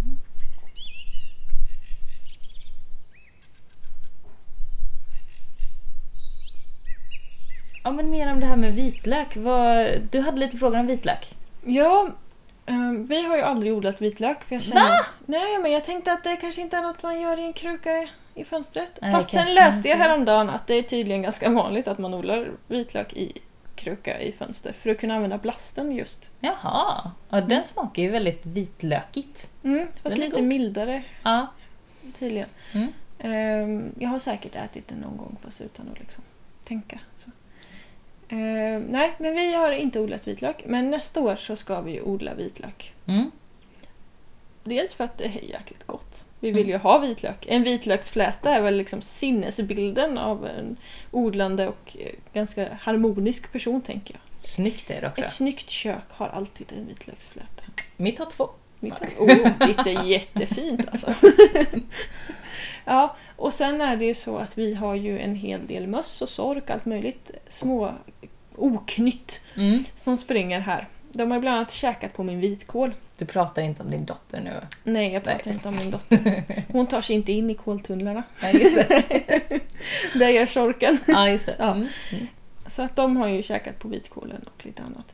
[7.84, 9.36] Ja men mer om det här med vitlök.
[9.36, 11.34] Vad, du hade lite frågor om vitlök.
[11.64, 12.08] Ja,
[12.66, 14.44] eh, vi har ju aldrig odlat vitlök.
[14.44, 17.38] För jag känner, Nej, men jag tänkte att det kanske inte är något man gör
[17.38, 18.98] i en kruka i fönstret.
[19.02, 20.04] Nej, Fast sen läste jag inte.
[20.08, 23.38] häromdagen att det är tydligen ganska vanligt att man odlar vitlök i
[23.74, 26.30] kruka i fönster för att kunna använda blasten just.
[26.40, 29.48] Jaha, ja, den smakar ju väldigt vitlökigt.
[29.64, 30.44] Mm, fast Den lite god.
[30.48, 31.46] mildare Ja.
[32.18, 32.48] tydligen.
[32.72, 32.92] Mm.
[33.18, 36.24] Ehm, jag har säkert ätit det någon gång fast utan att liksom
[36.64, 36.98] tänka.
[37.24, 37.30] Så.
[38.28, 40.64] Ehm, nej, men vi har inte odlat vitlök.
[40.66, 42.94] Men nästa år så ska vi odla vitlök.
[43.06, 43.30] Mm.
[44.64, 46.24] Dels för att det är jäkligt gott.
[46.40, 47.46] Vi vill ju ha vitlök.
[47.48, 50.76] En vitlöksfläta är väl liksom sinnesbilden av en
[51.10, 54.40] odlande och eh, ganska harmonisk person tänker jag.
[54.40, 55.24] Snyggt är det också.
[55.24, 57.62] Ett snyggt kök har alltid en vitlöksfläta.
[57.96, 58.50] Mitt har två.
[58.80, 61.14] Mitt oh, ditt är jättefint alltså.
[62.84, 66.22] ja, och sen är det ju så att vi har ju en hel del möss
[66.22, 67.92] och sork, allt möjligt små
[68.56, 69.84] oknytt Mm.
[69.94, 70.88] som springer här.
[71.12, 72.94] De har bland annat käkat på min vitkål.
[73.18, 74.52] Du pratar inte om din dotter nu.
[74.84, 75.54] Nej, jag pratar Nej.
[75.54, 76.42] inte om min dotter.
[76.72, 78.22] Hon tar sig inte in i koltunnlarna.
[78.42, 79.60] Nej, just det.
[80.18, 80.98] Det gör sorken.
[81.06, 81.56] Ja, just det.
[81.58, 81.70] Ja.
[81.74, 81.88] Mm.
[82.12, 82.26] Mm.
[82.66, 85.12] Så att de har ju käkat på vitkålen och lite annat.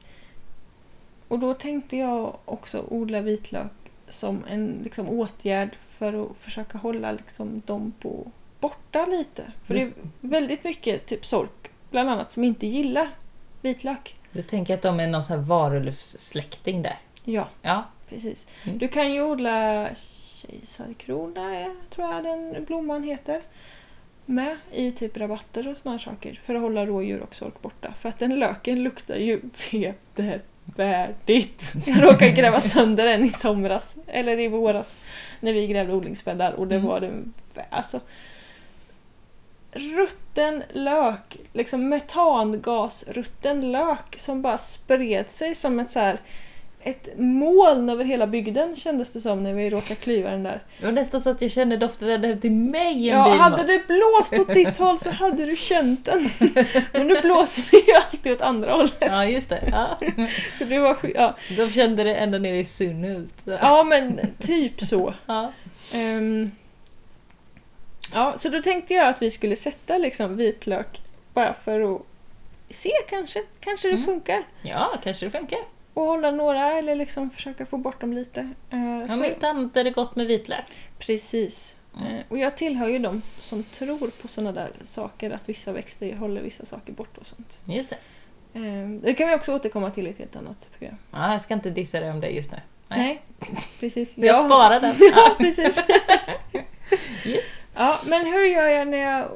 [1.28, 3.72] Och då tänkte jag också odla vitlök
[4.08, 8.26] som en liksom, åtgärd för att försöka hålla liksom, dem på
[8.60, 9.52] borta lite.
[9.66, 13.08] För det är väldigt mycket typ sork, bland annat, som inte gillar
[13.60, 14.16] vitlök.
[14.32, 16.96] Du tänker att de är någon sån här varulvssläkting där?
[17.24, 17.84] Ja, Ja.
[18.08, 18.46] precis.
[18.64, 18.78] Mm.
[18.78, 23.42] Du kan ju odla kejsarkrona, eh, tror jag den blomman heter.
[24.26, 26.40] Med i typ rabatter och såna här saker.
[26.44, 27.94] För att hålla rådjur och sork borta.
[27.98, 29.40] För att den löken luktar ju
[30.76, 31.72] vedervärdigt.
[31.86, 33.96] Jag råkade gräva sönder den i somras.
[34.06, 34.96] Eller i våras.
[35.40, 36.52] När vi grävde odlingsbäddar.
[36.52, 36.86] Och det Mm.
[36.88, 37.32] var den...
[37.70, 38.00] Alltså,
[39.72, 46.18] rutten lök, liksom metangasrutten lök som bara spred sig som ett så här
[46.82, 50.62] ett moln över hela bygden kändes det som när vi råkade klyva den där.
[50.80, 53.32] Det var nästan så att jag kände doften ända hem till mig en Ja, bil.
[53.40, 56.30] hade det blåst åt ditt håll så hade du känt den.
[56.92, 58.94] Men nu blåser det ju alltid åt andra hållet.
[59.00, 59.62] Ja, just det.
[59.72, 59.98] Ja.
[60.58, 61.36] Så det var ja.
[61.56, 63.34] De kände det ända ner i Sunhult.
[63.44, 65.14] ja, men typ så.
[65.26, 65.52] Ja.
[65.92, 66.50] Ehm,
[68.14, 71.00] ja, så då tänkte jag att vi skulle sätta liksom vitlök
[71.34, 72.02] bara för att
[72.70, 73.42] se kanske.
[73.60, 74.06] Kanske det Mm.
[74.06, 74.42] funkar.
[74.62, 75.58] ja, kanske det funkar.
[75.94, 78.40] Och hålla några eller liksom försöka få bort dem lite.
[78.72, 80.64] Uh, Om inte annat är det gott med vitlök.
[80.98, 81.76] Precis.
[81.98, 82.14] Mm.
[82.14, 86.16] Eh, och jag tillhör ju de som tror på sådana där saker, att vissa växter
[86.16, 87.58] håller vissa saker bort och sånt.
[87.64, 87.96] Just det.
[88.58, 90.96] Eh, det kan vi också återkomma till i ett helt annat program.
[91.10, 92.58] Ja, jag ska inte dissa dig om det just nu.
[92.88, 93.22] Nej.
[93.38, 94.18] Nej, precis.
[94.18, 94.94] Jag sparar den.
[95.14, 95.84] ja, precis.
[97.26, 97.44] Yes.
[97.74, 99.28] ja, men hur gör jag när jag,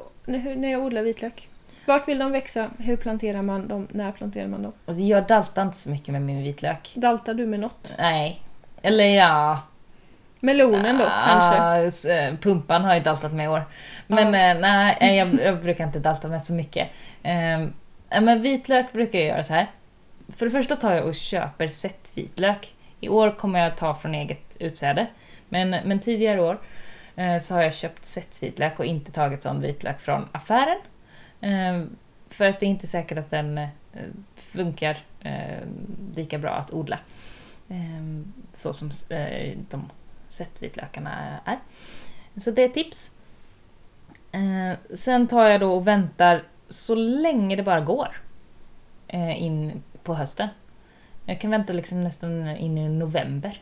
[0.57, 1.49] när jag odlar vitlök?
[1.85, 2.69] Vart vill de växa?
[2.79, 3.87] Hur planterar man dem?
[3.91, 4.73] När planterar man dem?
[4.85, 6.91] Alltså, jag daltar inte så mycket med min vitlök.
[6.95, 7.93] Daltar du med något?
[7.97, 8.41] Nej.
[8.81, 9.59] Eller ja...
[10.39, 12.13] Melonen då, kanske?
[12.13, 13.63] Eh, Pumpan har jag daltat med i år.
[14.07, 16.89] Men eh, nej, jag, jag brukar inte dalta med så mycket.
[17.23, 17.67] Eh,
[18.21, 19.67] men vitlök brukar jag göra så här.
[20.37, 22.73] För det första tar jag och köper sett vitlök.
[22.99, 25.07] I år kommer jag ta från eget utsäde.
[25.49, 26.59] Men, men tidigare år
[27.15, 30.77] eh, så har jag köpt sett vitlök och inte tagit sån vitlök från affären.
[31.45, 31.95] Ehm,
[32.29, 33.69] för att det är inte säkert att den eh,
[34.35, 35.67] funkar ehm,
[36.15, 36.99] lika bra att odla.
[37.69, 39.89] Ehm, så som eh, de
[40.27, 41.59] sättvitlökarna är.
[42.37, 43.11] Så det är ett tips.
[44.93, 48.21] Sen tar jag då och väntar så länge det bara går
[49.07, 50.47] eh, in på hösten.
[51.25, 53.61] Jag kan vänta liksom nästan in i november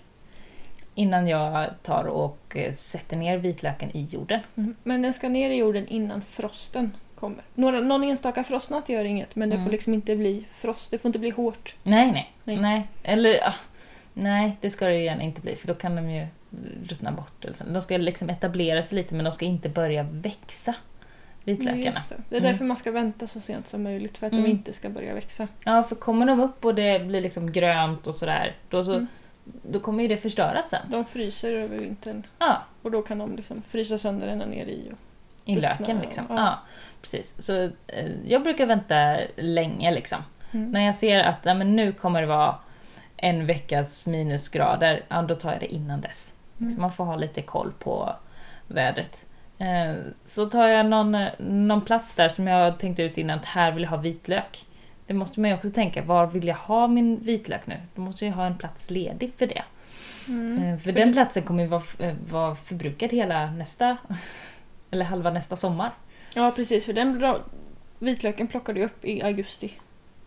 [0.96, 4.40] innan jag tar och sätter ner vitlöken i jorden.
[4.56, 4.76] Mm.
[4.84, 6.92] Men den ska ner i jorden innan frosten
[7.24, 7.44] kommer.
[7.56, 9.66] Några, någon enstaka frostnatt gör inget, men det Mm.
[9.66, 10.92] får liksom inte bli frost.
[10.92, 11.76] Det får inte bli hårt.
[11.84, 12.34] Nej, nej.
[12.44, 12.58] Nej.
[12.58, 12.88] nej.
[13.04, 13.54] Eller, ah,
[14.14, 16.28] nej, det ska det ju gärna inte bli för då kan de ju
[16.88, 17.46] ruttna bort.
[17.46, 17.64] Eller så.
[17.64, 20.76] De ska liksom etablera sig lite men de ska inte börja växa,
[21.44, 22.02] vitlökarna.
[22.10, 22.16] Det.
[22.30, 22.52] det är Mm.
[22.52, 24.44] därför man ska vänta så sent som möjligt, för att Mm.
[24.46, 25.48] de inte ska börja växa.
[25.64, 29.08] Ja, för kommer de upp och det blir liksom grönt och sådär, då, så, Mm.
[29.44, 30.82] då kommer ju det förstöras sen.
[30.92, 34.90] De fryser över vintern Ja, och då kan de liksom frysa sönder ända ner i.
[34.92, 34.98] Och...
[35.50, 36.26] i löken liksom.
[36.30, 36.36] ja.
[36.36, 36.60] Ja.
[37.04, 37.46] Precis.
[37.46, 40.20] Så eh, jag brukar vänta länge liksom.
[40.52, 40.72] Mm.
[40.72, 42.56] När jag ser att ja, men nu kommer det vara
[43.18, 46.34] en veckas minusgrader, ja, då tar jag det innan dess.
[46.60, 46.74] Mm.
[46.74, 48.16] Så man får ha lite koll på
[48.68, 49.22] vädret.
[49.58, 53.72] Eh, Så tar jag någon, någon plats där som jag tänkt ut innan att här
[53.72, 54.66] vill jag ha vitlök.
[55.08, 57.76] Det måste man ju också tänka, var vill jag ha min vitlök nu?
[57.96, 59.64] Då måste jag ha en plats ledig för det.
[60.28, 60.64] Mm.
[60.64, 63.98] Eh, För, För den platsen kommer ju vara, eh, vara förbrukad hela nästa,
[64.92, 65.92] eller halva nästa sommar.
[66.36, 67.24] Ja precis, för den
[68.00, 69.74] vitlöken plockar du upp i augusti.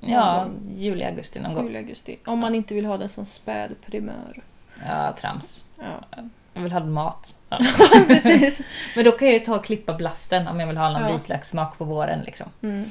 [0.01, 1.64] Ja, juli, augusti någon gång.
[1.66, 2.19] Juli, augusti.
[2.27, 4.42] Om man inte vill ha den som späd primör.
[4.87, 5.69] Ja, trams.
[5.79, 6.21] Ja,
[6.55, 7.42] Jag vill ha mat.
[7.49, 7.59] Ja.
[8.07, 8.62] precis.
[8.97, 11.16] Men då kan jag ju ta och klippa blasten om jag vill ha någon Ja.
[11.16, 12.21] vitlökssmak på våren.
[12.21, 12.47] Liksom.
[12.62, 12.90] Mm.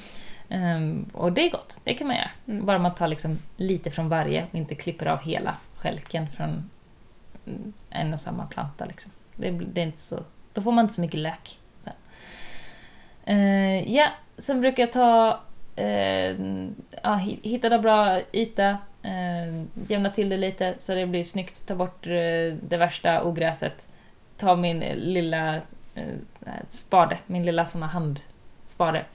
[0.49, 2.29] Ehm, och det är gott, det kan man göra.
[2.47, 2.65] Mm.
[2.65, 6.69] Bara man tar liksom lite från varje och inte klipper av hela skälken från
[7.89, 8.85] en och samma planta.
[8.85, 9.11] Liksom.
[9.35, 10.19] Det, det är inte så,
[10.53, 11.59] då får man inte så mycket lök.
[13.25, 14.07] Eh, ja,
[14.37, 15.39] sen brukar jag ta,
[15.75, 16.31] eh,
[17.03, 21.67] ja, hi- hitta en bra yta, eh, jämna till det lite så det blir snyggt,
[21.67, 23.87] ta bort eh, det värsta ogräset.
[24.37, 25.55] Ta min lilla
[25.95, 26.03] eh,
[26.71, 29.05] spade, min lilla såna handspade.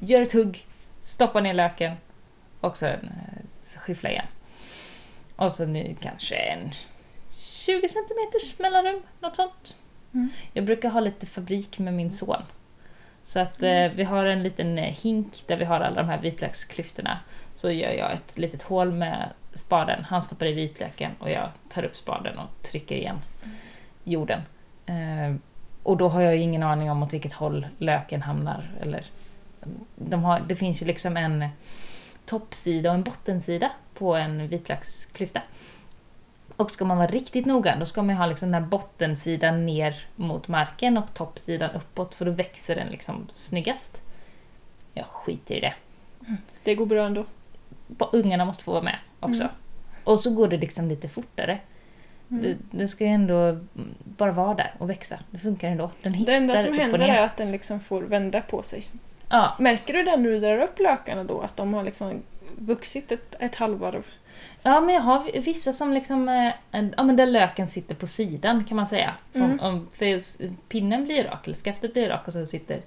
[0.00, 0.66] Gör ett hugg,
[1.02, 1.94] stoppa ner löken
[2.60, 3.00] och sen
[3.74, 4.26] eh, skyffla igen.
[5.36, 6.70] Och så nu kanske en
[7.32, 9.76] 20 centimeters mellanrum, något sånt.
[10.14, 10.28] Mm.
[10.52, 12.42] Jag brukar ha lite fabrik med min son.
[13.28, 16.20] Så att eh, vi har en liten eh, hink där vi har alla de här
[16.20, 17.18] vitlöksklyftorna.
[17.54, 20.04] Så gör jag ett litet hål med spaden.
[20.04, 23.18] Han stoppar i vitlöken och jag tar upp spaden och trycker igen
[24.04, 24.40] jorden.
[24.86, 25.34] Eh,
[25.82, 29.04] och då har jag ju ingen aning om åt vilket håll löken hamnar eller
[29.94, 31.48] de har, det finns ju liksom en
[32.26, 35.42] toppsida och en bottensida på en vitlöksklyfta.
[36.58, 40.06] Och ska man vara riktigt noga då ska man ha liksom den här bottensidan ner
[40.16, 44.00] mot marken och toppsidan uppåt för då växer den liksom snyggast.
[44.94, 45.74] Jag skiter i det.
[46.62, 47.24] Det går bra ändå.
[48.12, 49.42] Ungarna måste få vara med också.
[49.42, 49.54] Mm.
[50.04, 51.58] Och så går det liksom lite fortare.
[52.30, 52.42] Mm.
[52.42, 55.18] Det, det ska ju ändå mm, bara vara där och växa.
[55.30, 55.90] Det funkar ändå.
[56.02, 58.88] Den Det enda som händer är att den liksom får vända på sig.
[59.28, 61.40] Ja, Märker du det när du drar upp lökarna då?
[61.40, 62.22] Att de har liksom
[62.58, 64.06] vuxit ett, ett halvvarv?
[64.62, 68.64] Ja, men jag har vissa som liksom, eh, ja men där löken sitter på sidan
[68.64, 69.14] kan man säga.
[69.34, 69.60] Mm.
[69.60, 70.20] om, för
[70.68, 72.80] pinnen blir rak, eller skaftet blir rak och så sitter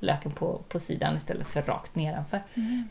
[0.00, 2.42] löken på, på sidan istället för rakt nedanför.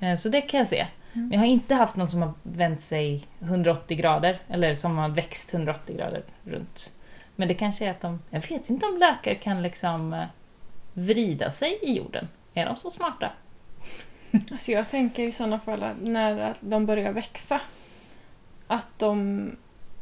[0.02, 0.80] Eh, Så det kan jag se.
[1.14, 1.28] Mm.
[1.28, 5.10] Men jag har inte haft någon som har vänt sig 180 grader, eller som har
[5.10, 6.94] växt 180 grader runt.
[7.36, 10.26] Men det kanske är att de, jag vet inte om lökar kan liksom eh,
[10.94, 12.28] vrida sig i jorden.
[12.54, 13.32] Är de så smarta?
[14.52, 17.62] Alltså jag tänker i sådana fall att när de börjar växa.
[18.68, 19.50] Att de...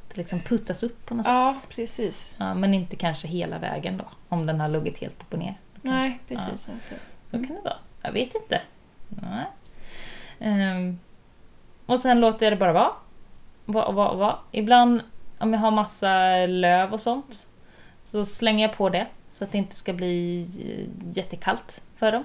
[0.08, 1.32] Det liksom puttas upp på något sätt.
[1.34, 2.36] Ja, precis.
[2.38, 5.60] Ja, men inte kanske hela vägen då, om den har luggit helt upp och ner.
[5.76, 6.68] Då kan- Nej, precis.
[6.70, 6.96] inte.
[7.32, 7.78] Så kan det vara.
[8.02, 8.62] Jag vet inte.
[9.10, 9.46] Nej.
[10.40, 11.00] Ehm,
[11.86, 12.92] och sen låter jag det bara vara.
[13.66, 14.40] Va, va, va.
[14.52, 15.02] Ibland
[15.40, 17.48] om jag har massa löv och sånt
[18.04, 22.24] så slänger jag på det så att det inte ska bli eh, jättekallt för dem.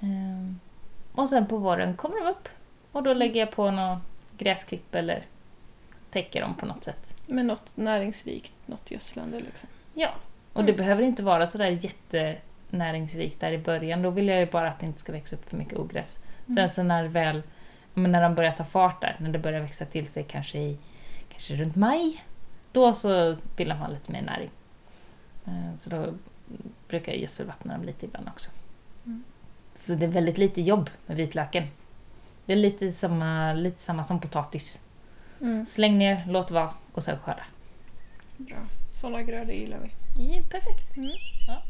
[0.00, 0.60] Ehm,
[1.14, 2.48] och sen på våren kommer de upp
[2.92, 3.98] och då lägger jag på något
[4.38, 5.22] gräsklipp eller
[6.10, 7.16] täcker dem på något sätt.
[7.26, 9.68] Med något näringsrikt, något gödslande liksom.
[9.94, 10.10] Ja,
[10.52, 10.76] och det Mm.
[10.84, 14.02] behöver inte vara sådär jättenäringsrikt där i början.
[14.02, 16.18] Då vill jag ju bara att det inte ska växa upp för mycket ogräs.
[16.46, 16.68] Sen Mm.
[16.68, 17.42] så när det väl,
[17.94, 20.78] men när de börjar ta fart där, när det börjar växa till sig kanske i
[21.28, 22.24] kanske runt maj,
[22.72, 23.36] då så
[23.68, 24.50] de ha lite mer näring.
[25.46, 26.14] Eh, Så då
[26.88, 28.50] brukar jag gödselvattna dem lite ibland också.
[29.06, 29.24] Mm.
[29.74, 31.64] Så det är väldigt lite jobb med vitlöken.
[32.46, 34.84] Det är lite samma, lite samma som potatis.
[35.40, 35.64] Mm.
[35.64, 37.44] Släng ner, låt vara och sen skörda.
[38.36, 38.56] Bra.
[39.00, 39.90] Sådana grödor gillar vi.
[40.36, 40.96] Ja, perfekt.
[40.96, 41.10] Mm.
[41.48, 41.62] Ja.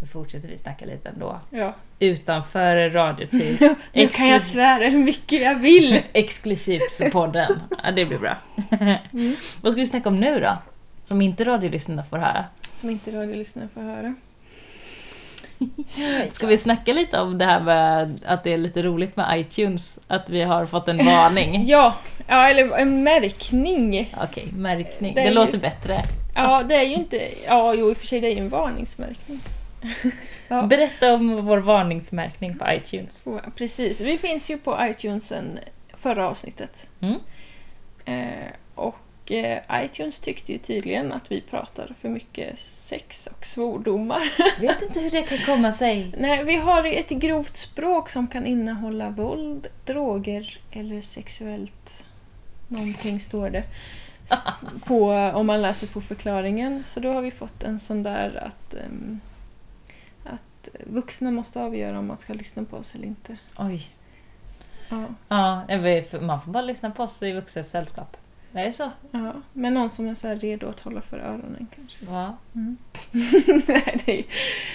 [0.00, 1.40] Nu fortsätter vi snacka lite ändå.
[1.50, 1.74] Ja.
[1.98, 3.58] Utanför radiotid.
[3.92, 6.02] Nu kan jag svära hur mycket jag vill.
[6.12, 7.60] Exklusivt för podden.
[7.82, 8.36] Ja, det blir bra.
[9.12, 9.36] Mm.
[9.60, 10.58] Vad ska vi snacka om nu då?
[11.08, 12.44] Som inte radiolyssnarna får höra.
[12.76, 14.14] Som inte radiolyssnare får höra.
[16.32, 20.00] Ska vi snacka lite om det här med att det är lite roligt med iTunes?
[20.06, 21.66] Att vi har fått en varning.
[21.68, 21.94] Ja,
[22.26, 24.14] ja eller en märkning.
[24.22, 25.14] Okej, märkning.
[25.14, 26.02] Det Det, ju- låter bättre.
[26.34, 27.28] Ja, det är ju inte...
[27.46, 29.40] Ja, jo i och för sig det är ju en varningsmärkning.
[30.50, 30.62] Ja.
[30.62, 33.20] Berätta om vår varningsmärkning på iTunes.
[33.24, 35.58] Ja, Precis, vi finns ju på iTunes sen
[35.94, 36.86] förra avsnittet.
[37.00, 37.14] Mm.
[38.04, 38.96] Eh, och
[39.30, 44.32] eh, iTunes tyckte ju tydligen att vi pratar för mycket sex och svordomar.
[44.60, 46.14] Vet inte hur det kan komma sig.
[46.18, 52.04] Nej, vi har ett grovt språk som kan innehålla våld, droger eller sexuellt
[52.68, 53.64] någonting står det.
[54.84, 56.84] På, om man läser på förklaringen.
[56.84, 59.20] Så då har vi fått en sån där att, ehm,
[60.24, 63.36] att vuxna måste avgöra om man ska lyssna på oss eller inte.
[63.56, 63.86] Oj.
[64.88, 65.62] Ja, Ja,
[66.20, 68.16] man får bara lyssna på oss i vuxet sällskap.
[68.52, 68.90] Det är så.
[69.10, 69.32] ja.
[69.52, 72.04] Men någon som är så redo att hålla för öronen kanske.
[72.08, 72.36] Ja.
[72.54, 72.76] Mm.
[73.68, 74.24] Nej, det är,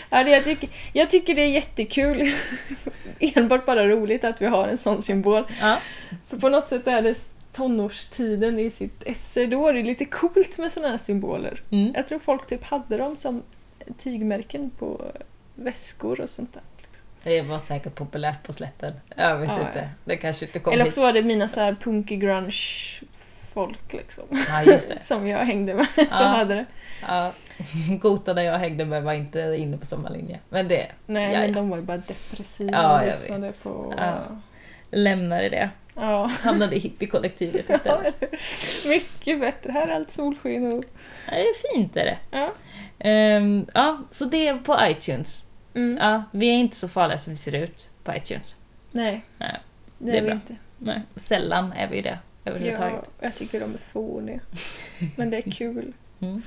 [0.10, 2.32] ja, det, jag, tycker, jag tycker det är jättekul.
[3.20, 5.44] Enbart bara roligt att vi har en sån symbol.
[5.62, 5.78] ja.
[6.28, 7.16] För på något sätt är det
[7.54, 9.46] tonårstiden i sitt esse.
[9.46, 11.62] Då är det lite coolt med såna här symboler.
[11.72, 11.92] Mm.
[11.96, 13.42] Jag tror folk typ hade dem som
[13.98, 15.02] tygmärken på
[15.56, 16.62] väskor och sånt där.
[16.78, 17.06] Liksom.
[17.24, 18.94] Det var säkert populärt på slätten.
[19.16, 19.80] Jag vet Ja, inte.
[19.80, 19.88] ja.
[20.06, 20.92] Det kanske inte kom Eller hit.
[20.92, 22.52] också var det mina så här punky grunge
[23.54, 24.24] folk liksom.
[24.66, 26.06] Ja, som jag hängde med Ja.
[26.06, 26.66] som hade det.
[27.08, 27.32] Ja.
[28.02, 30.40] Gota där jag hängde med var inte inne på samma linje.
[30.50, 33.94] Men det, Nej Ja, men de var ju bara depressiva Ja, och lyssnade på...
[33.98, 34.18] Ja.
[34.92, 35.70] lämnade det.
[35.96, 36.32] Ja.
[36.42, 38.24] Hamnade i hippiekollektivet istället.
[38.86, 39.72] Mycket bättre.
[39.72, 40.84] Här är allt solsken och...
[41.28, 42.18] Ja, det är fint är det.
[42.32, 42.54] Ja.
[43.00, 45.46] Ehm, ja, så det är på iTunes.
[45.76, 45.98] Mm.
[45.98, 48.58] Ja, vi är inte så farliga som vi ser ut på iTunes.
[48.92, 49.60] Nej, Nej,
[49.98, 50.36] det, det är är vi bra.
[50.36, 50.56] inte.
[50.78, 53.10] Nej, sällan är vi det Ja, överhuvudtaget.
[53.20, 54.40] jag tycker de är fåniga.
[55.16, 55.94] Men det är kul.
[56.20, 56.42] Mm.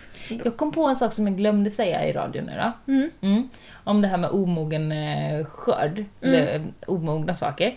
[0.45, 2.93] Jag kom på en sak som jag glömde säga i radion nu då.
[2.93, 3.11] Mm.
[3.21, 3.49] Mm.
[3.85, 7.75] Om det här med omogen eh, skörd, eller eh, omogna saker.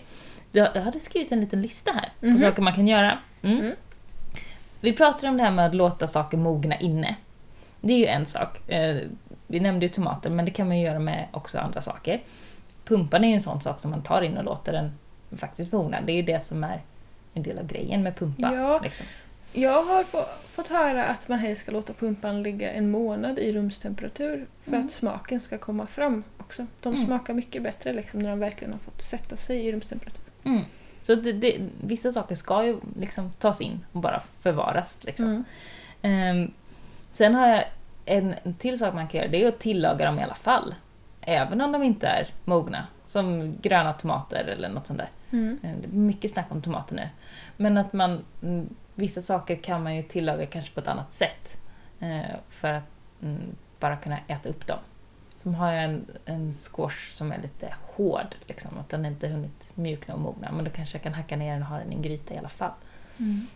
[0.52, 2.34] Jag, hade skrivit en liten lista här Mhm.
[2.34, 3.18] på saker man kan göra.
[3.42, 3.58] Mm.
[3.60, 3.72] Mm.
[4.80, 7.16] Vi pratade om det här med att låta saker mogna inne.
[7.80, 8.68] Det är ju en sak.
[8.70, 8.96] Eh,
[9.46, 12.20] vi nämnde ju tomater, men det kan man ju göra med också andra saker.
[12.84, 14.92] Pumpan är ju en sån sak som man tar in och låter den
[15.38, 16.00] faktiskt mogna.
[16.00, 16.80] Det är ju det som är
[17.34, 18.54] en del av grejen med pumpa.
[18.54, 18.80] Ja.
[18.82, 19.06] Liksom.
[19.52, 23.52] Jag har få, fått höra att man helst ska låta pumpan ligga en månad i
[23.52, 24.86] rumstemperatur för Mm.
[24.86, 26.66] att smaken ska komma fram också.
[26.80, 27.06] De Mm.
[27.06, 30.22] smakar mycket bättre liksom, när de verkligen har fått sätta sig i rumstemperatur.
[30.44, 30.62] Mm.
[31.02, 35.04] Så det, det, vissa saker ska ju liksom tas in och bara förvaras.
[35.04, 35.44] Liksom.
[36.02, 36.50] Ehm,
[37.10, 37.64] sen har jag
[38.04, 40.74] en, en till sak man kan göra, det är att tillaga dem i alla fall.
[41.20, 42.86] Även om de inte är mogna.
[43.04, 45.08] Som gröna tomater eller något sånt där.
[45.30, 45.58] Mm.
[45.62, 47.08] Eh, Det är mycket snack om tomater nu.
[47.60, 51.56] Men att man, mm, vissa saker kan man ju tillaga kanske på ett annat sätt.
[52.00, 52.84] eh, För att
[53.22, 53.40] mm,
[53.80, 54.78] bara kunna äta upp dem.
[55.36, 59.70] Som har jag en, en squash som är lite hård, liksom, att den inte hunnit
[59.74, 60.52] mjukna och mogna.
[60.52, 62.38] Men då kanske jag kan hacka ner den och ha den i en gryta i
[62.38, 62.72] alla fall.
[63.18, 63.46] Mm.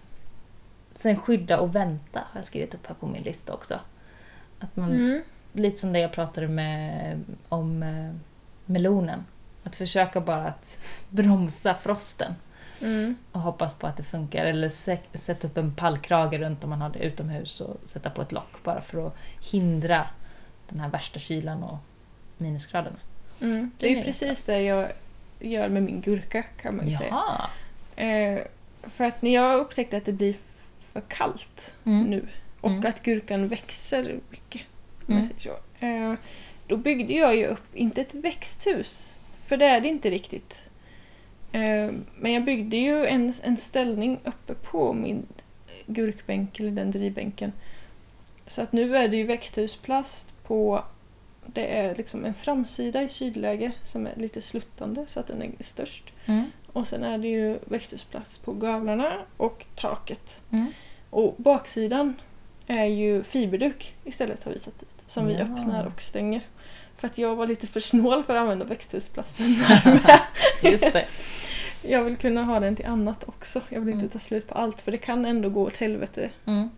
[0.97, 3.81] Sen skydda och vänta har jag skrivit upp här på min lista också.
[4.59, 5.23] Att man, Mm.
[5.53, 8.13] Lite som det jag pratade med, om eh,
[8.67, 9.25] melonen.
[9.65, 10.77] Att försöka bara att
[11.09, 12.35] bromsa frosten
[12.81, 13.17] Mm.
[13.33, 14.45] och hoppas på att det funkar.
[14.47, 18.23] Eller sä- sätta upp en pallkrage runt om man har det utomhus och sätta på
[18.23, 19.17] ett lock bara för att
[19.53, 20.07] hindra
[20.69, 21.77] den här värsta kylan och
[22.39, 22.97] minusgraderna.
[23.41, 23.71] Mm.
[23.79, 24.93] Det Det är ju precis det jag
[25.41, 27.09] gör med min gurka kan man ju säga.
[27.09, 27.51] Jaha!
[28.07, 28.41] Eh,
[28.83, 30.35] för att när jag upptäckte att det blir
[30.93, 32.03] för kallt Mm.
[32.05, 32.29] nu
[32.61, 32.87] och Mm.
[32.87, 34.63] att gurkan växer mycket,
[35.09, 35.29] Mm.
[36.13, 36.19] eh,
[36.67, 40.63] då byggde jag ju upp, inte ett växthus, för det är det inte riktigt.
[41.55, 45.27] Eh, men jag byggde ju en, en ställning uppe på min
[45.87, 47.53] gurkbänk, eller den drivbänken.
[48.47, 50.85] Så att nu är det ju växthusplast på
[51.47, 55.51] det är liksom en framsida i sydläge som är lite sluttande så att den är
[55.65, 56.13] störst.
[56.27, 56.45] Mm.
[56.73, 60.41] Och sen är det ju växthusplast på gavlarna och taket.
[60.51, 60.67] Mm.
[61.11, 62.15] Och baksidan
[62.67, 65.05] är ju fiberduk istället har vi satt dit.
[65.07, 65.41] Som vi Ja.
[65.41, 66.41] öppnar och stänger.
[67.05, 70.21] För att jag var lite för snål för att använda växthusplasten där.
[70.71, 71.07] Just det.
[71.83, 73.61] Jag vill kunna ha den till annat också.
[73.69, 74.11] Jag vill inte Mm.
[74.11, 76.31] ta slut på allt för det kan ändå gå åt helvete.
[76.47, 76.69] Mm.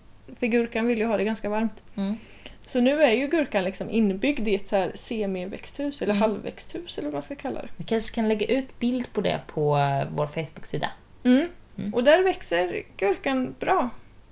[0.41, 1.83] För gurkan vill ju ha det ganska varmt.
[1.97, 2.16] Mm.
[2.64, 6.20] Så nu är ju gurkan liksom inbyggd i ett så här semi-växthus eller Mm.
[6.22, 7.68] halvväxthus eller vad man ska kalla det.
[7.77, 10.91] Vi kanske kan lägga ut bild på det på eh, vår Facebook-sida.
[11.24, 11.49] Mm.
[11.79, 11.95] Mm.
[11.95, 13.91] Och där växer gurkan bra.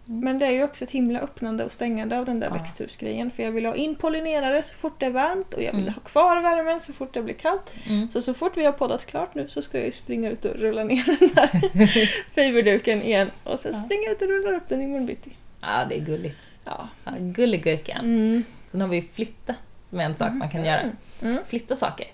[0.09, 0.20] Mm.
[0.20, 2.55] Men det är ju också ett himla öppnande och stängande av den där Ja.
[2.55, 3.30] växthusgrejen.
[3.30, 5.94] För jag vill ha in pollinerare så fort det är varmt och jag vill Mm.
[5.94, 7.72] ha kvar värmen så fort det blir kallt.
[7.88, 8.11] Mm.
[8.11, 10.55] Så så fort vi har poddat klart nu så ska jag ju springa ut och
[10.57, 13.30] rulla ner den där fiberduken igen.
[13.44, 13.82] Och sen Ja.
[13.82, 15.30] springa ut och rulla upp den i munbyte.
[15.61, 16.38] Ja, det är gulligt.
[16.64, 16.88] Ja.
[17.05, 18.05] Ja, Gulligurkan.
[18.05, 18.44] Mm.
[18.70, 19.55] Sen har vi flytta,
[19.90, 20.80] som är en sak man kan göra.
[20.80, 20.96] Mm.
[21.22, 21.38] Mm.
[21.46, 22.07] Flytta saker.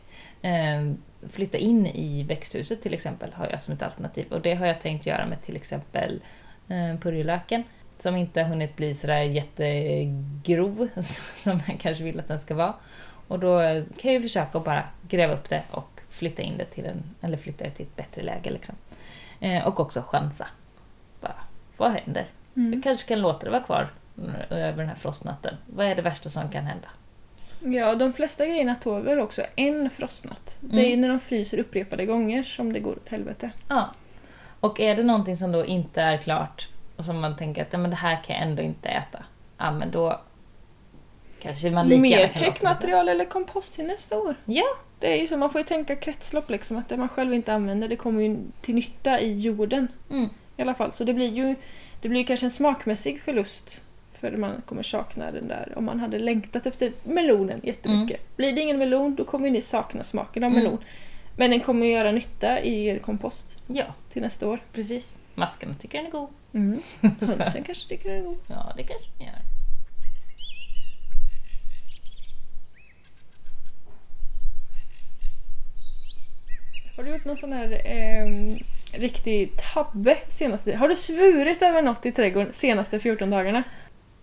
[0.42, 0.92] Eh,
[1.32, 4.26] flytta in i växthuset till exempel har jag som ett alternativ.
[4.32, 6.20] Och det har jag tänkt göra med till exempel
[6.68, 7.62] eh, purjolöken.
[8.02, 10.88] Som inte har hunnit bli sådär jättegrov
[11.42, 12.74] som man kanske vill att den ska vara.
[13.28, 13.58] Och då
[13.98, 17.02] kan jag ju försöka att bara gräva upp det och flytta in det till en,
[17.20, 18.50] eller flytta det till ett bättre läge.
[18.50, 18.74] Liksom.
[19.40, 20.46] Eh, och också chansa.
[21.20, 21.34] Bara,
[21.76, 22.26] vad händer?
[22.54, 22.82] Jag Mm.
[22.82, 23.88] kanske kan låta det vara kvar
[24.50, 25.54] över den här frostnatten.
[25.66, 26.88] Vad är det värsta som kan hända?
[27.78, 30.56] Ja, de flesta grejerna tål väl också en frostnatt.
[30.60, 31.00] Det är Mm.
[31.00, 33.50] när de fryser upprepade gånger som det går åt helvete.
[33.68, 33.90] Ja.
[34.60, 36.68] Och är det någonting som då inte är klart
[37.00, 39.24] och som man tänker att ja, men det här kan jag ändå inte äta.
[39.58, 40.20] Ja, men då
[41.42, 44.34] kanske man lika Mer täckmaterial eller kompost till nästa år.
[44.44, 44.64] Ja,
[44.98, 46.76] Det är ju så, man får ju tänka kretslopp liksom.
[46.76, 49.88] Att det man själv inte använder det kommer ju till nytta i jorden.
[50.10, 50.28] mm.
[50.56, 50.92] I alla fall.
[50.92, 51.54] Så det blir ju
[52.00, 53.80] det blir kanske en smakmässig förlust.
[54.20, 55.72] För man kommer sakna den där.
[55.76, 58.36] Om man hade längtat efter melonen jättemycket.
[58.36, 60.62] Blir det ingen melon då kommer ni sakna smaken av Mm.
[60.64, 60.78] melon.
[61.36, 64.60] Men den kommer göra nytta i er kompost ja, till nästa år.
[64.72, 65.14] precis.
[65.34, 66.28] Maskarna tycker den är god.
[66.54, 66.82] Mm.
[67.00, 68.38] Hönsen kanske tycker den är god.
[68.46, 69.34] Ja, det kanske de gör.
[76.96, 78.58] Har du gjort någon sån här ehm,
[78.92, 83.62] riktig tabbe senaste Har du svurit över något i trädgården senaste 14 dagarna?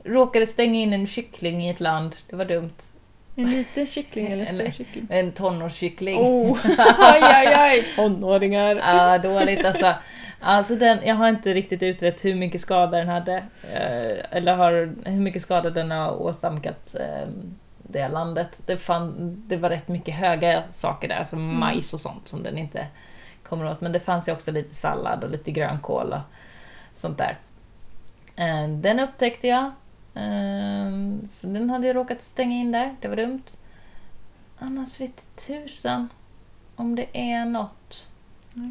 [0.03, 2.15] Råkade stänga in en kyckling i ett land.
[2.29, 2.96] Det var dumt.
[3.37, 5.07] En liten kyckling eller en stor kyckling?
[5.09, 6.19] En tonårskyckling.
[6.21, 6.57] Oh,
[6.99, 7.83] aj, aj, aj!
[7.95, 8.75] Tonåringar!
[8.75, 9.93] Ja, dåligt alltså.
[10.39, 13.35] Alltså den, jag har inte riktigt utrett hur mycket skada den hade.
[13.73, 14.71] eh, Eller har,
[15.05, 17.27] hur mycket skada den har åsamkat eh,
[17.77, 18.47] det landet.
[18.65, 21.59] Det, fann, det var rätt mycket höga saker där, som Mm.
[21.59, 22.85] majs och sånt som den inte
[23.43, 23.81] kommer åt.
[23.81, 27.37] Men det fanns ju också lite sallad och lite grönkål och sånt där.
[28.35, 29.71] Eh, Den upptäckte jag.
[30.17, 33.41] Eh, Så den hade jag råkat stänga in där, det var dumt.
[34.59, 36.09] Annars vet tusan
[36.75, 38.07] om det är något.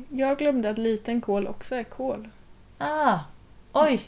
[0.08, 2.28] Jag glömde att liten kål också är kål.
[2.78, 3.18] Ah,
[3.72, 4.00] oj,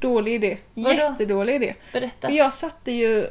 [0.00, 0.58] Dålig idé.
[0.74, 0.90] Vadå?
[0.90, 1.74] Jättedålig idé.
[1.92, 2.30] berätta.
[2.30, 3.26] Jag satte ju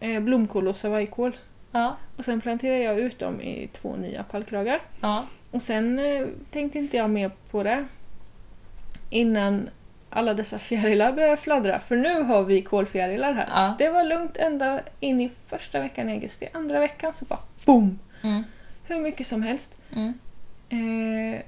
[0.00, 1.36] eh, blomkål och savajkål.
[1.72, 4.82] Ja, Och sen planterade jag ut dem i två nya pallkragar.
[5.00, 7.86] ja, Och sen eh, tänkte inte jag mer på det
[9.10, 9.68] innan
[10.16, 11.80] alla dessa fjärilar börjar fladdra.
[11.80, 13.46] För nu har vi kolfjärilar här.
[13.50, 13.74] Ja.
[13.78, 16.48] Det var lugnt ända in i första veckan i augusti.
[16.52, 17.98] Andra veckan så bara boom!
[18.22, 18.42] Mm.
[18.88, 19.76] Hur mycket som helst.
[19.92, 20.12] Mm.
[20.68, 21.40] Eh,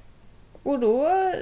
[0.63, 0.97] och då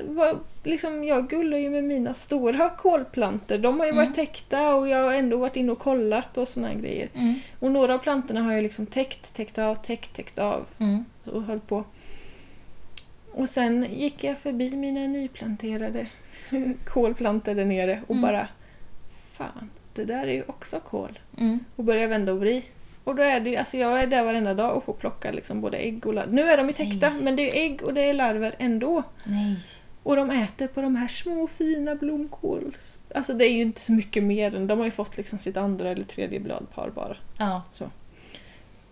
[0.04, 3.58] var liksom, jag gullar ju med mina stora kolplantor.
[3.58, 4.04] De har ju Mm.
[4.06, 7.08] varit täckta och jag har ändå varit inne och kollat och såna här grejer.
[7.14, 7.34] Mm.
[7.58, 11.04] Och några av plantorna har jag liksom täckt, täckt av, täckt, täckt av Mm.
[11.24, 11.84] och höll på.
[13.32, 16.06] Och sen gick jag förbi mina nyplanterade
[16.84, 18.22] kolplantor där nere och Mm.
[18.22, 18.48] bara
[19.32, 21.18] Fan, det där är ju också kol.
[21.38, 21.58] Mm.
[21.76, 22.64] Och började vända och vri.
[23.04, 25.76] Och då är det, alltså jag är där varenda dag och får plocka liksom både
[25.76, 26.32] ägg och larver.
[26.32, 27.22] Nu är de ju täckta Nej.
[27.22, 29.02] men det är ägg och det är larver ändå.
[29.24, 29.58] Nej.
[30.02, 32.76] Och de äter på de här små fina blomkål...
[33.14, 35.56] Alltså det är ju inte så mycket mer än, de har ju fått liksom sitt
[35.56, 37.16] andra eller tredje bladpar bara.
[37.38, 37.62] Ja.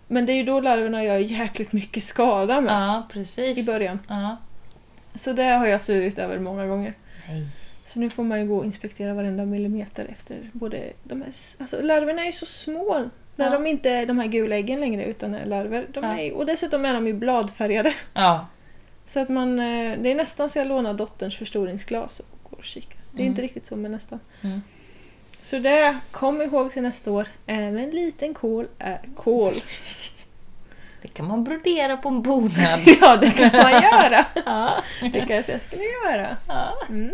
[0.07, 3.57] Men det är ju då larverna gör jäkligt mycket skada med ja, precis.
[3.57, 3.99] i början.
[4.07, 4.37] Ja.
[5.15, 6.93] Så det har jag svurit över många gånger.
[7.29, 7.45] Nej.
[7.85, 11.31] Så nu får man ju gå och inspektera varenda millimeter efter både de här...
[11.59, 13.51] Alltså larverna är ju så små när Ja.
[13.51, 15.85] de inte är de här gula äggen längre utan är larver.
[15.93, 16.19] De Ja.
[16.19, 17.93] är, och dessutom är de ju bladfärgade.
[18.13, 18.47] Ja.
[19.05, 19.59] Så att man...
[19.59, 22.99] eh, Det är nästan så jag lånar dotterns förstoringsglas och går och kikar.
[23.11, 23.27] Det är Mm.
[23.31, 24.19] inte riktigt så men nästan.
[24.41, 24.61] Mm.
[25.41, 27.27] Så det, kom ihåg till nästa år.
[27.45, 29.53] Även liten kål är kål.
[31.05, 32.79] Det kan man brodera på en bonad.
[33.01, 34.25] ja, det kan man göra.
[34.45, 34.83] ja.
[35.01, 36.37] Det kanske jag skulle göra.
[36.47, 36.73] ja.
[36.89, 37.11] Mm.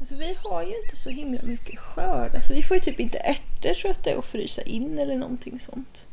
[0.00, 2.34] Alltså vi har ju inte så himla mycket skörd.
[2.34, 5.16] Alltså vi får ju typ inte ärtor så att det är att frysa in eller
[5.16, 6.04] någonting sånt.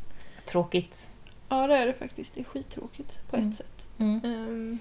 [0.46, 1.08] Tråkigt.
[1.48, 2.34] Ja det är det faktiskt.
[2.34, 3.52] Det är skittråkigt på ett Mm.
[3.52, 3.86] sätt.
[3.98, 4.20] Mm.
[4.24, 4.78] Ehm,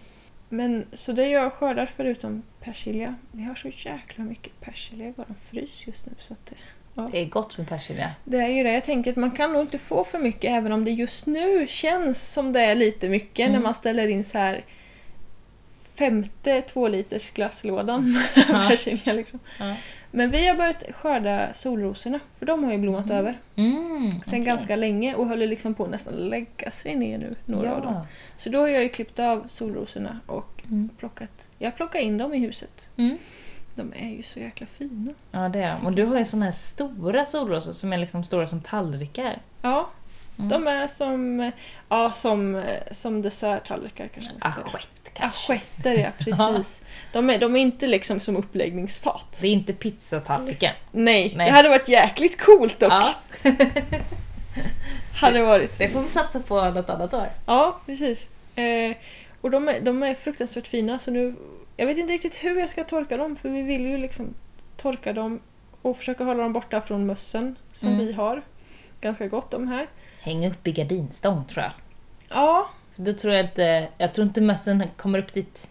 [0.55, 3.15] men så det jag skördar förutom persilja.
[3.31, 6.11] Vi har så jäkla mycket persilja i våran frys just nu.
[6.19, 6.55] Så att det,
[7.11, 8.11] Det är gott med persilja.
[8.23, 10.71] det är ju det jag tänker att man kan nog inte få för mycket även
[10.71, 13.51] om det just nu känns som det är lite mycket Mm.
[13.53, 14.63] när man ställer in så här
[15.95, 18.67] femte två liters glasslådan med Ja.
[18.69, 19.39] persilja liksom.
[19.59, 19.75] Ja.
[20.15, 23.15] Men vi har börjat skörda solrosorna för de har ju blommat Mhm.
[23.17, 24.39] över Mm, sen okej.
[24.39, 27.93] ganska länge och håller liksom på att nästan lägga sig ner nu, några av dem.
[27.93, 28.05] ja.
[28.37, 30.89] Så då har jag ju klippt av solrosorna och Mm.
[30.97, 32.89] plockat, jag plockar in dem i huset.
[32.97, 33.17] Mm.
[33.75, 35.11] De är ju så jäkla fina.
[35.31, 35.85] Ja, det är de.
[35.85, 39.39] Och du har ju såna här stora solrosor som är liksom stora som tallrikar.
[39.61, 39.89] Ja,
[40.37, 40.49] Mm.
[40.49, 41.51] de är som,
[41.89, 44.31] ja, som, som desserttallrikar kanske.
[44.39, 44.65] Assiett
[45.17, 45.53] kanske.
[45.53, 46.81] Assietter ja, precis.
[47.13, 49.37] De är, de är inte liksom som uppläggningsfat.
[49.41, 50.73] Det är inte pizzatallriken.
[50.91, 51.45] Nej, Nej.
[51.45, 52.91] det hade varit jäkligt coolt dock.
[52.91, 53.13] Ja,
[55.13, 55.77] Hade varit.
[55.77, 57.27] det får vi satsa på något annat år.
[57.45, 58.27] Ja, precis.
[58.55, 58.95] Eh,
[59.41, 61.35] och de är, de är fruktansvärt fina så nu...
[61.77, 64.33] Jag vet inte riktigt hur jag ska torka dem för vi vill ju liksom
[64.77, 65.39] torka dem
[65.81, 68.05] och försöka hålla dem borta från mössen som Mm.
[68.05, 68.41] vi har.
[69.01, 69.87] Ganska gott om här.
[70.21, 71.71] Häng upp i gardinstång tror jag.
[72.29, 75.69] Ja, För Då tror jag inte, jag tror inte mössen kommer upp dit.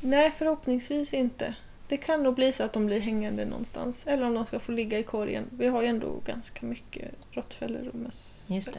[0.00, 1.54] nej förhoppningsvis inte.
[1.88, 4.06] Det kan nog bli så att de blir hängande någonstans.
[4.06, 5.44] Eller om de ska få ligga i korgen.
[5.50, 8.24] Vi har ju ändå ganska mycket råttfällor och möss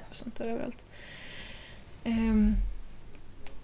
[0.09, 0.83] och sånt där överallt.
[2.03, 2.55] Ehm,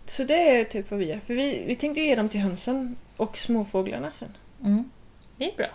[0.05, 1.19] så det är typ vad vi gör.
[1.19, 4.37] För vi, vi tänkte ge dem till hönsen och småfåglarna sen.
[4.63, 4.89] Mm.
[5.37, 5.67] Det är bra.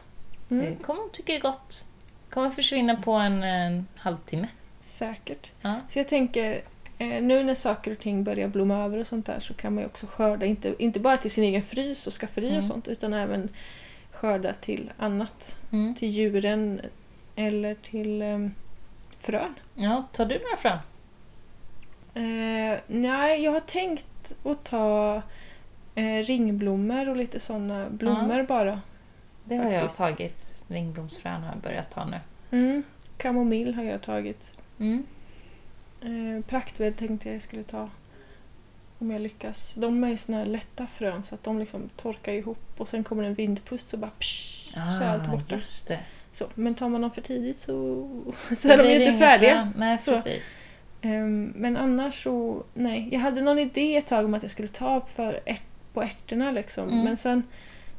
[0.51, 1.84] Mm, Det kommer de tycka är gott.
[2.30, 4.49] kommer försvinna på en, en halvtimme.
[4.80, 5.51] säkert.
[5.62, 5.80] Ja.
[5.91, 6.62] Så jag tänker,
[6.99, 9.82] eh, nu när saker och ting börjar blomma över och sånt där så kan man
[9.82, 12.62] ju också skörda, inte, inte bara till sin egen frys och skafferi och Mm.
[12.62, 13.49] sånt, utan även
[14.12, 15.59] skörda till annat.
[15.72, 15.94] Mm.
[15.94, 16.80] Till djuren
[17.36, 18.49] eller till eh,
[19.18, 19.55] frön.
[19.74, 20.78] ja, tar du några frön?
[22.14, 25.22] Eh, nej, jag har tänkt att ta
[25.94, 28.80] eh, ringblommor och lite sådana blommor bara.
[29.44, 29.99] Det har jag Faktiskt.
[29.99, 30.59] tagit.
[30.68, 32.20] Ringblomsfrön har jag börjat ta nu.
[32.51, 32.82] Mm.
[33.16, 34.53] Kamomill har jag tagit.
[34.80, 35.05] Mm.
[36.01, 37.88] Eh, praktved tänkte jag skulle ta.
[38.99, 39.72] Om jag lyckas.
[39.74, 43.05] De är ju såna här lätta frön så att de liksom torkar ihop och sen
[43.05, 45.55] kommer en vindpust så bara psh, så är allt borta.
[45.55, 45.99] Ah, just det.
[46.32, 47.72] Så, men tar man dem för tidigt så,
[48.59, 49.72] så är de ju inte färdiga.
[49.76, 50.12] Nej, Så.
[50.12, 50.55] precis.
[51.03, 53.09] Ehm, men annars så, nej.
[53.12, 56.51] Jag hade någon idé ett tag om att jag skulle ta för ärt, på ärtorna
[56.51, 56.88] liksom.
[56.88, 57.05] Mm.
[57.05, 57.42] Men sen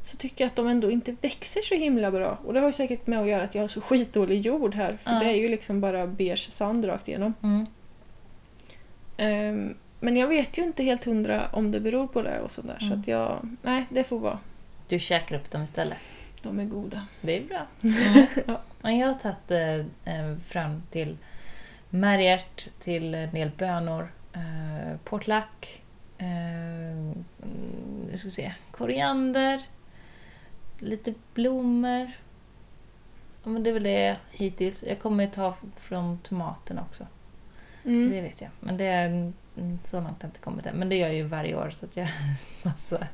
[0.04, 2.38] så tycker jag att de ändå inte växer så himla bra.
[2.46, 4.98] Och det har ju säkert med att göra att jag har så skitdålig jord här.
[5.04, 5.20] För Ja.
[5.20, 7.34] det är ju liksom bara beige sand rakt igenom.
[7.44, 7.66] Mm.
[9.18, 12.78] Ehm, men jag vet ju inte helt hundra om det beror på det och sådär.
[12.80, 13.00] Så Mm.
[13.00, 14.40] att jag, nej det får vara.
[14.88, 15.98] Du käkar upp dem istället.
[16.42, 17.08] De är goda.
[17.22, 17.66] Det är bra.
[18.48, 18.62] Ja.
[18.82, 19.52] Ja, jag har tagit
[20.06, 21.18] eh, eh, fram till
[21.90, 25.82] märgärt, till en del bönor, eh, portlack,
[26.18, 26.28] eh,
[26.92, 27.24] mm,
[28.16, 29.62] ska se, koriander,
[30.80, 32.12] lite blommor.
[33.44, 34.84] Ja, men det är väl det hittills.
[34.88, 37.08] Jag kommer ta från tomaterna också.
[37.88, 38.12] Mm.
[38.12, 38.50] Det vet jag.
[38.60, 39.34] Men det är,
[39.86, 40.76] så långt har jag inte kommit än.
[40.76, 42.10] Men det gör jag ju varje år så att jag
[42.64, 43.08] massa,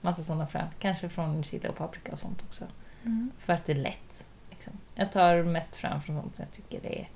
[0.00, 0.66] massa sådana frön.
[0.78, 2.64] Kanske från chili och paprika och sånt också.
[3.02, 3.30] Mm.
[3.38, 4.24] För att det är lätt.
[4.50, 4.72] Liksom.
[4.94, 7.08] Jag tar mest frön från sånt som jag tycker är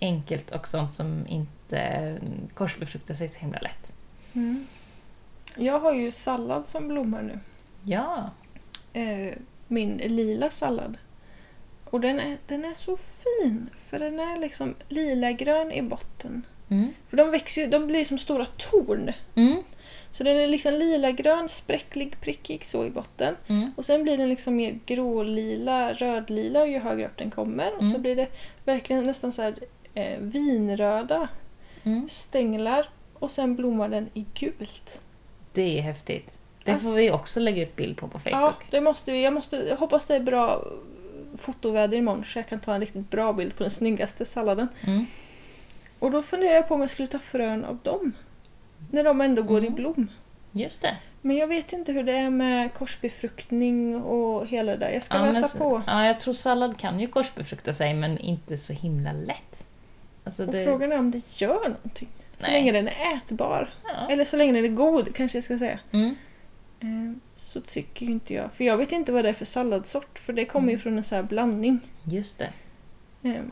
[0.00, 2.18] enkelt och sånt som inte
[2.54, 3.92] korsbefruktar sig så himla lätt.
[4.32, 4.66] Mm.
[5.56, 7.38] Jag har ju sallad som blommar nu.
[7.82, 8.30] Ja.
[8.92, 9.34] Eh,
[9.68, 10.96] min lila sallad.
[11.94, 13.70] Och den är, den är så fin.
[13.90, 16.42] För den är liksom lilagrön i botten.
[16.70, 16.88] Mm.
[17.08, 19.12] För de växer ju, de blir som stora torn.
[19.34, 19.62] Mm.
[20.12, 23.36] Så den är liksom lilagrön, spräcklig, prickig så i botten.
[23.48, 23.70] Mm.
[23.76, 27.72] Och sen blir den liksom mer grålila, rödlila ju högre upp den kommer.
[27.74, 28.02] Och så Mm.
[28.02, 28.28] blir det
[28.64, 29.54] verkligen nästan så här
[29.94, 31.28] eh, vinröda
[31.84, 32.08] Mm.
[32.08, 32.88] stänglar.
[33.14, 34.98] Och sen blommar den i gult.
[35.52, 36.38] Det är häftigt.
[36.64, 38.66] Det Alltså- får vi också lägga ut bild på på Ja, Facebook.
[38.70, 39.22] det måste vi.
[39.24, 40.64] Jag, måste, jag hoppas det är bra
[41.38, 44.68] fotoväder imorgon så jag kan ta en riktigt bra bild på den snyggaste salladen.
[44.86, 45.06] Mm.
[45.98, 48.12] Och då funderar jag på om jag skulle ta frön av dem.
[48.90, 49.72] När de ändå går Mm.
[49.72, 50.08] i blom.
[50.52, 50.96] Just det.
[51.20, 54.90] Men jag vet inte hur det är med korsbefruktning och hela det där.
[54.90, 55.82] Jag ska Ja, läsa s- på.
[55.86, 59.66] Ja, jag tror sallad kan ju korsbefrukta sig men inte så himla lätt.
[60.24, 60.64] Alltså Och det...
[60.64, 62.08] frågan är om det gör någonting.
[62.36, 62.52] Så Nej.
[62.52, 63.70] länge den är ätbar.
[63.84, 64.08] Ja.
[64.10, 65.78] Eller så länge den är god kanske jag ska säga.
[65.92, 66.14] Mm.
[66.84, 68.52] Eh, Så tycker ju inte jag.
[68.52, 70.18] För jag vet inte vad det är för salladsort.
[70.18, 70.80] För det kommer ju Mm.
[70.82, 71.80] från en sån här blandning.
[72.04, 72.52] Just det.
[73.28, 73.42] eh,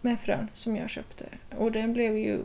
[0.00, 1.24] Med frön som jag köpte.
[1.58, 2.40] Och den blev ju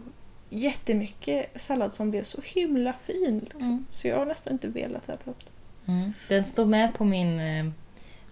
[0.50, 3.40] jättemycket sallad som blev så himla fin.
[3.40, 3.62] Liksom.
[3.62, 3.86] Mm.
[3.90, 5.40] Så jag har nästan inte velat äta upp
[5.86, 5.96] den.
[5.96, 6.14] Mm.
[6.30, 7.66] Den står med på min eh,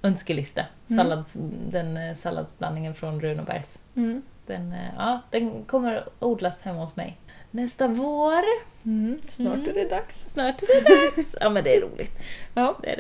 [0.03, 0.66] önskelista.
[0.88, 0.97] Mm.
[1.05, 1.34] Sallads,
[1.72, 3.80] Den eh, salladsblandningen från Runebergs.
[3.95, 4.22] Mm.
[4.45, 7.18] Den, ja, den kommer odlas hemma hos mig.
[7.52, 8.43] Nästa vår.
[8.86, 9.20] Mm.
[9.32, 9.70] Snart Mm.
[9.70, 10.26] är det dags.
[10.34, 10.82] Snart är det
[11.16, 11.36] dags.
[11.39, 12.20] Ja men det är roligt.
[12.54, 12.95] Ja, Det är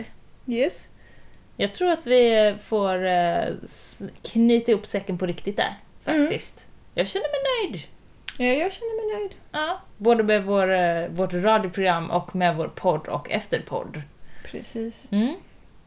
[0.45, 0.53] det.
[0.55, 0.87] yes.
[1.57, 3.43] Jag tror att vi får eh,
[4.21, 5.73] knyta ihop säcken på riktigt där.
[6.03, 6.65] Faktiskt.
[6.95, 7.81] Jag känner mig nöjd.
[8.37, 9.31] Ja, jag känner mig nöjd.
[9.51, 14.01] Ja, både med vår, eh, vårt radioprogram och med vår podd och efterpodd.
[14.43, 15.07] Precis.
[15.11, 15.35] Mm.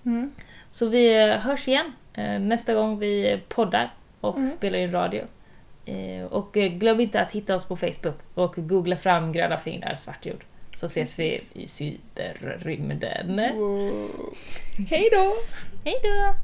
[0.05, 0.33] Mm.
[0.71, 1.93] Så vi eh, hörs igen
[2.41, 4.49] nästa gång vi poddar och Mm.
[4.49, 5.25] spelar in radio.
[5.85, 9.95] Eh, Och eh, glöm inte att hitta oss på Facebook och googla fram gröna fingrar
[9.95, 10.45] svartjord.
[10.75, 13.37] Så ses vi i cyberrymden.
[13.59, 14.35] Wow.
[14.91, 15.35] Hej då!
[15.85, 16.35] Hej då!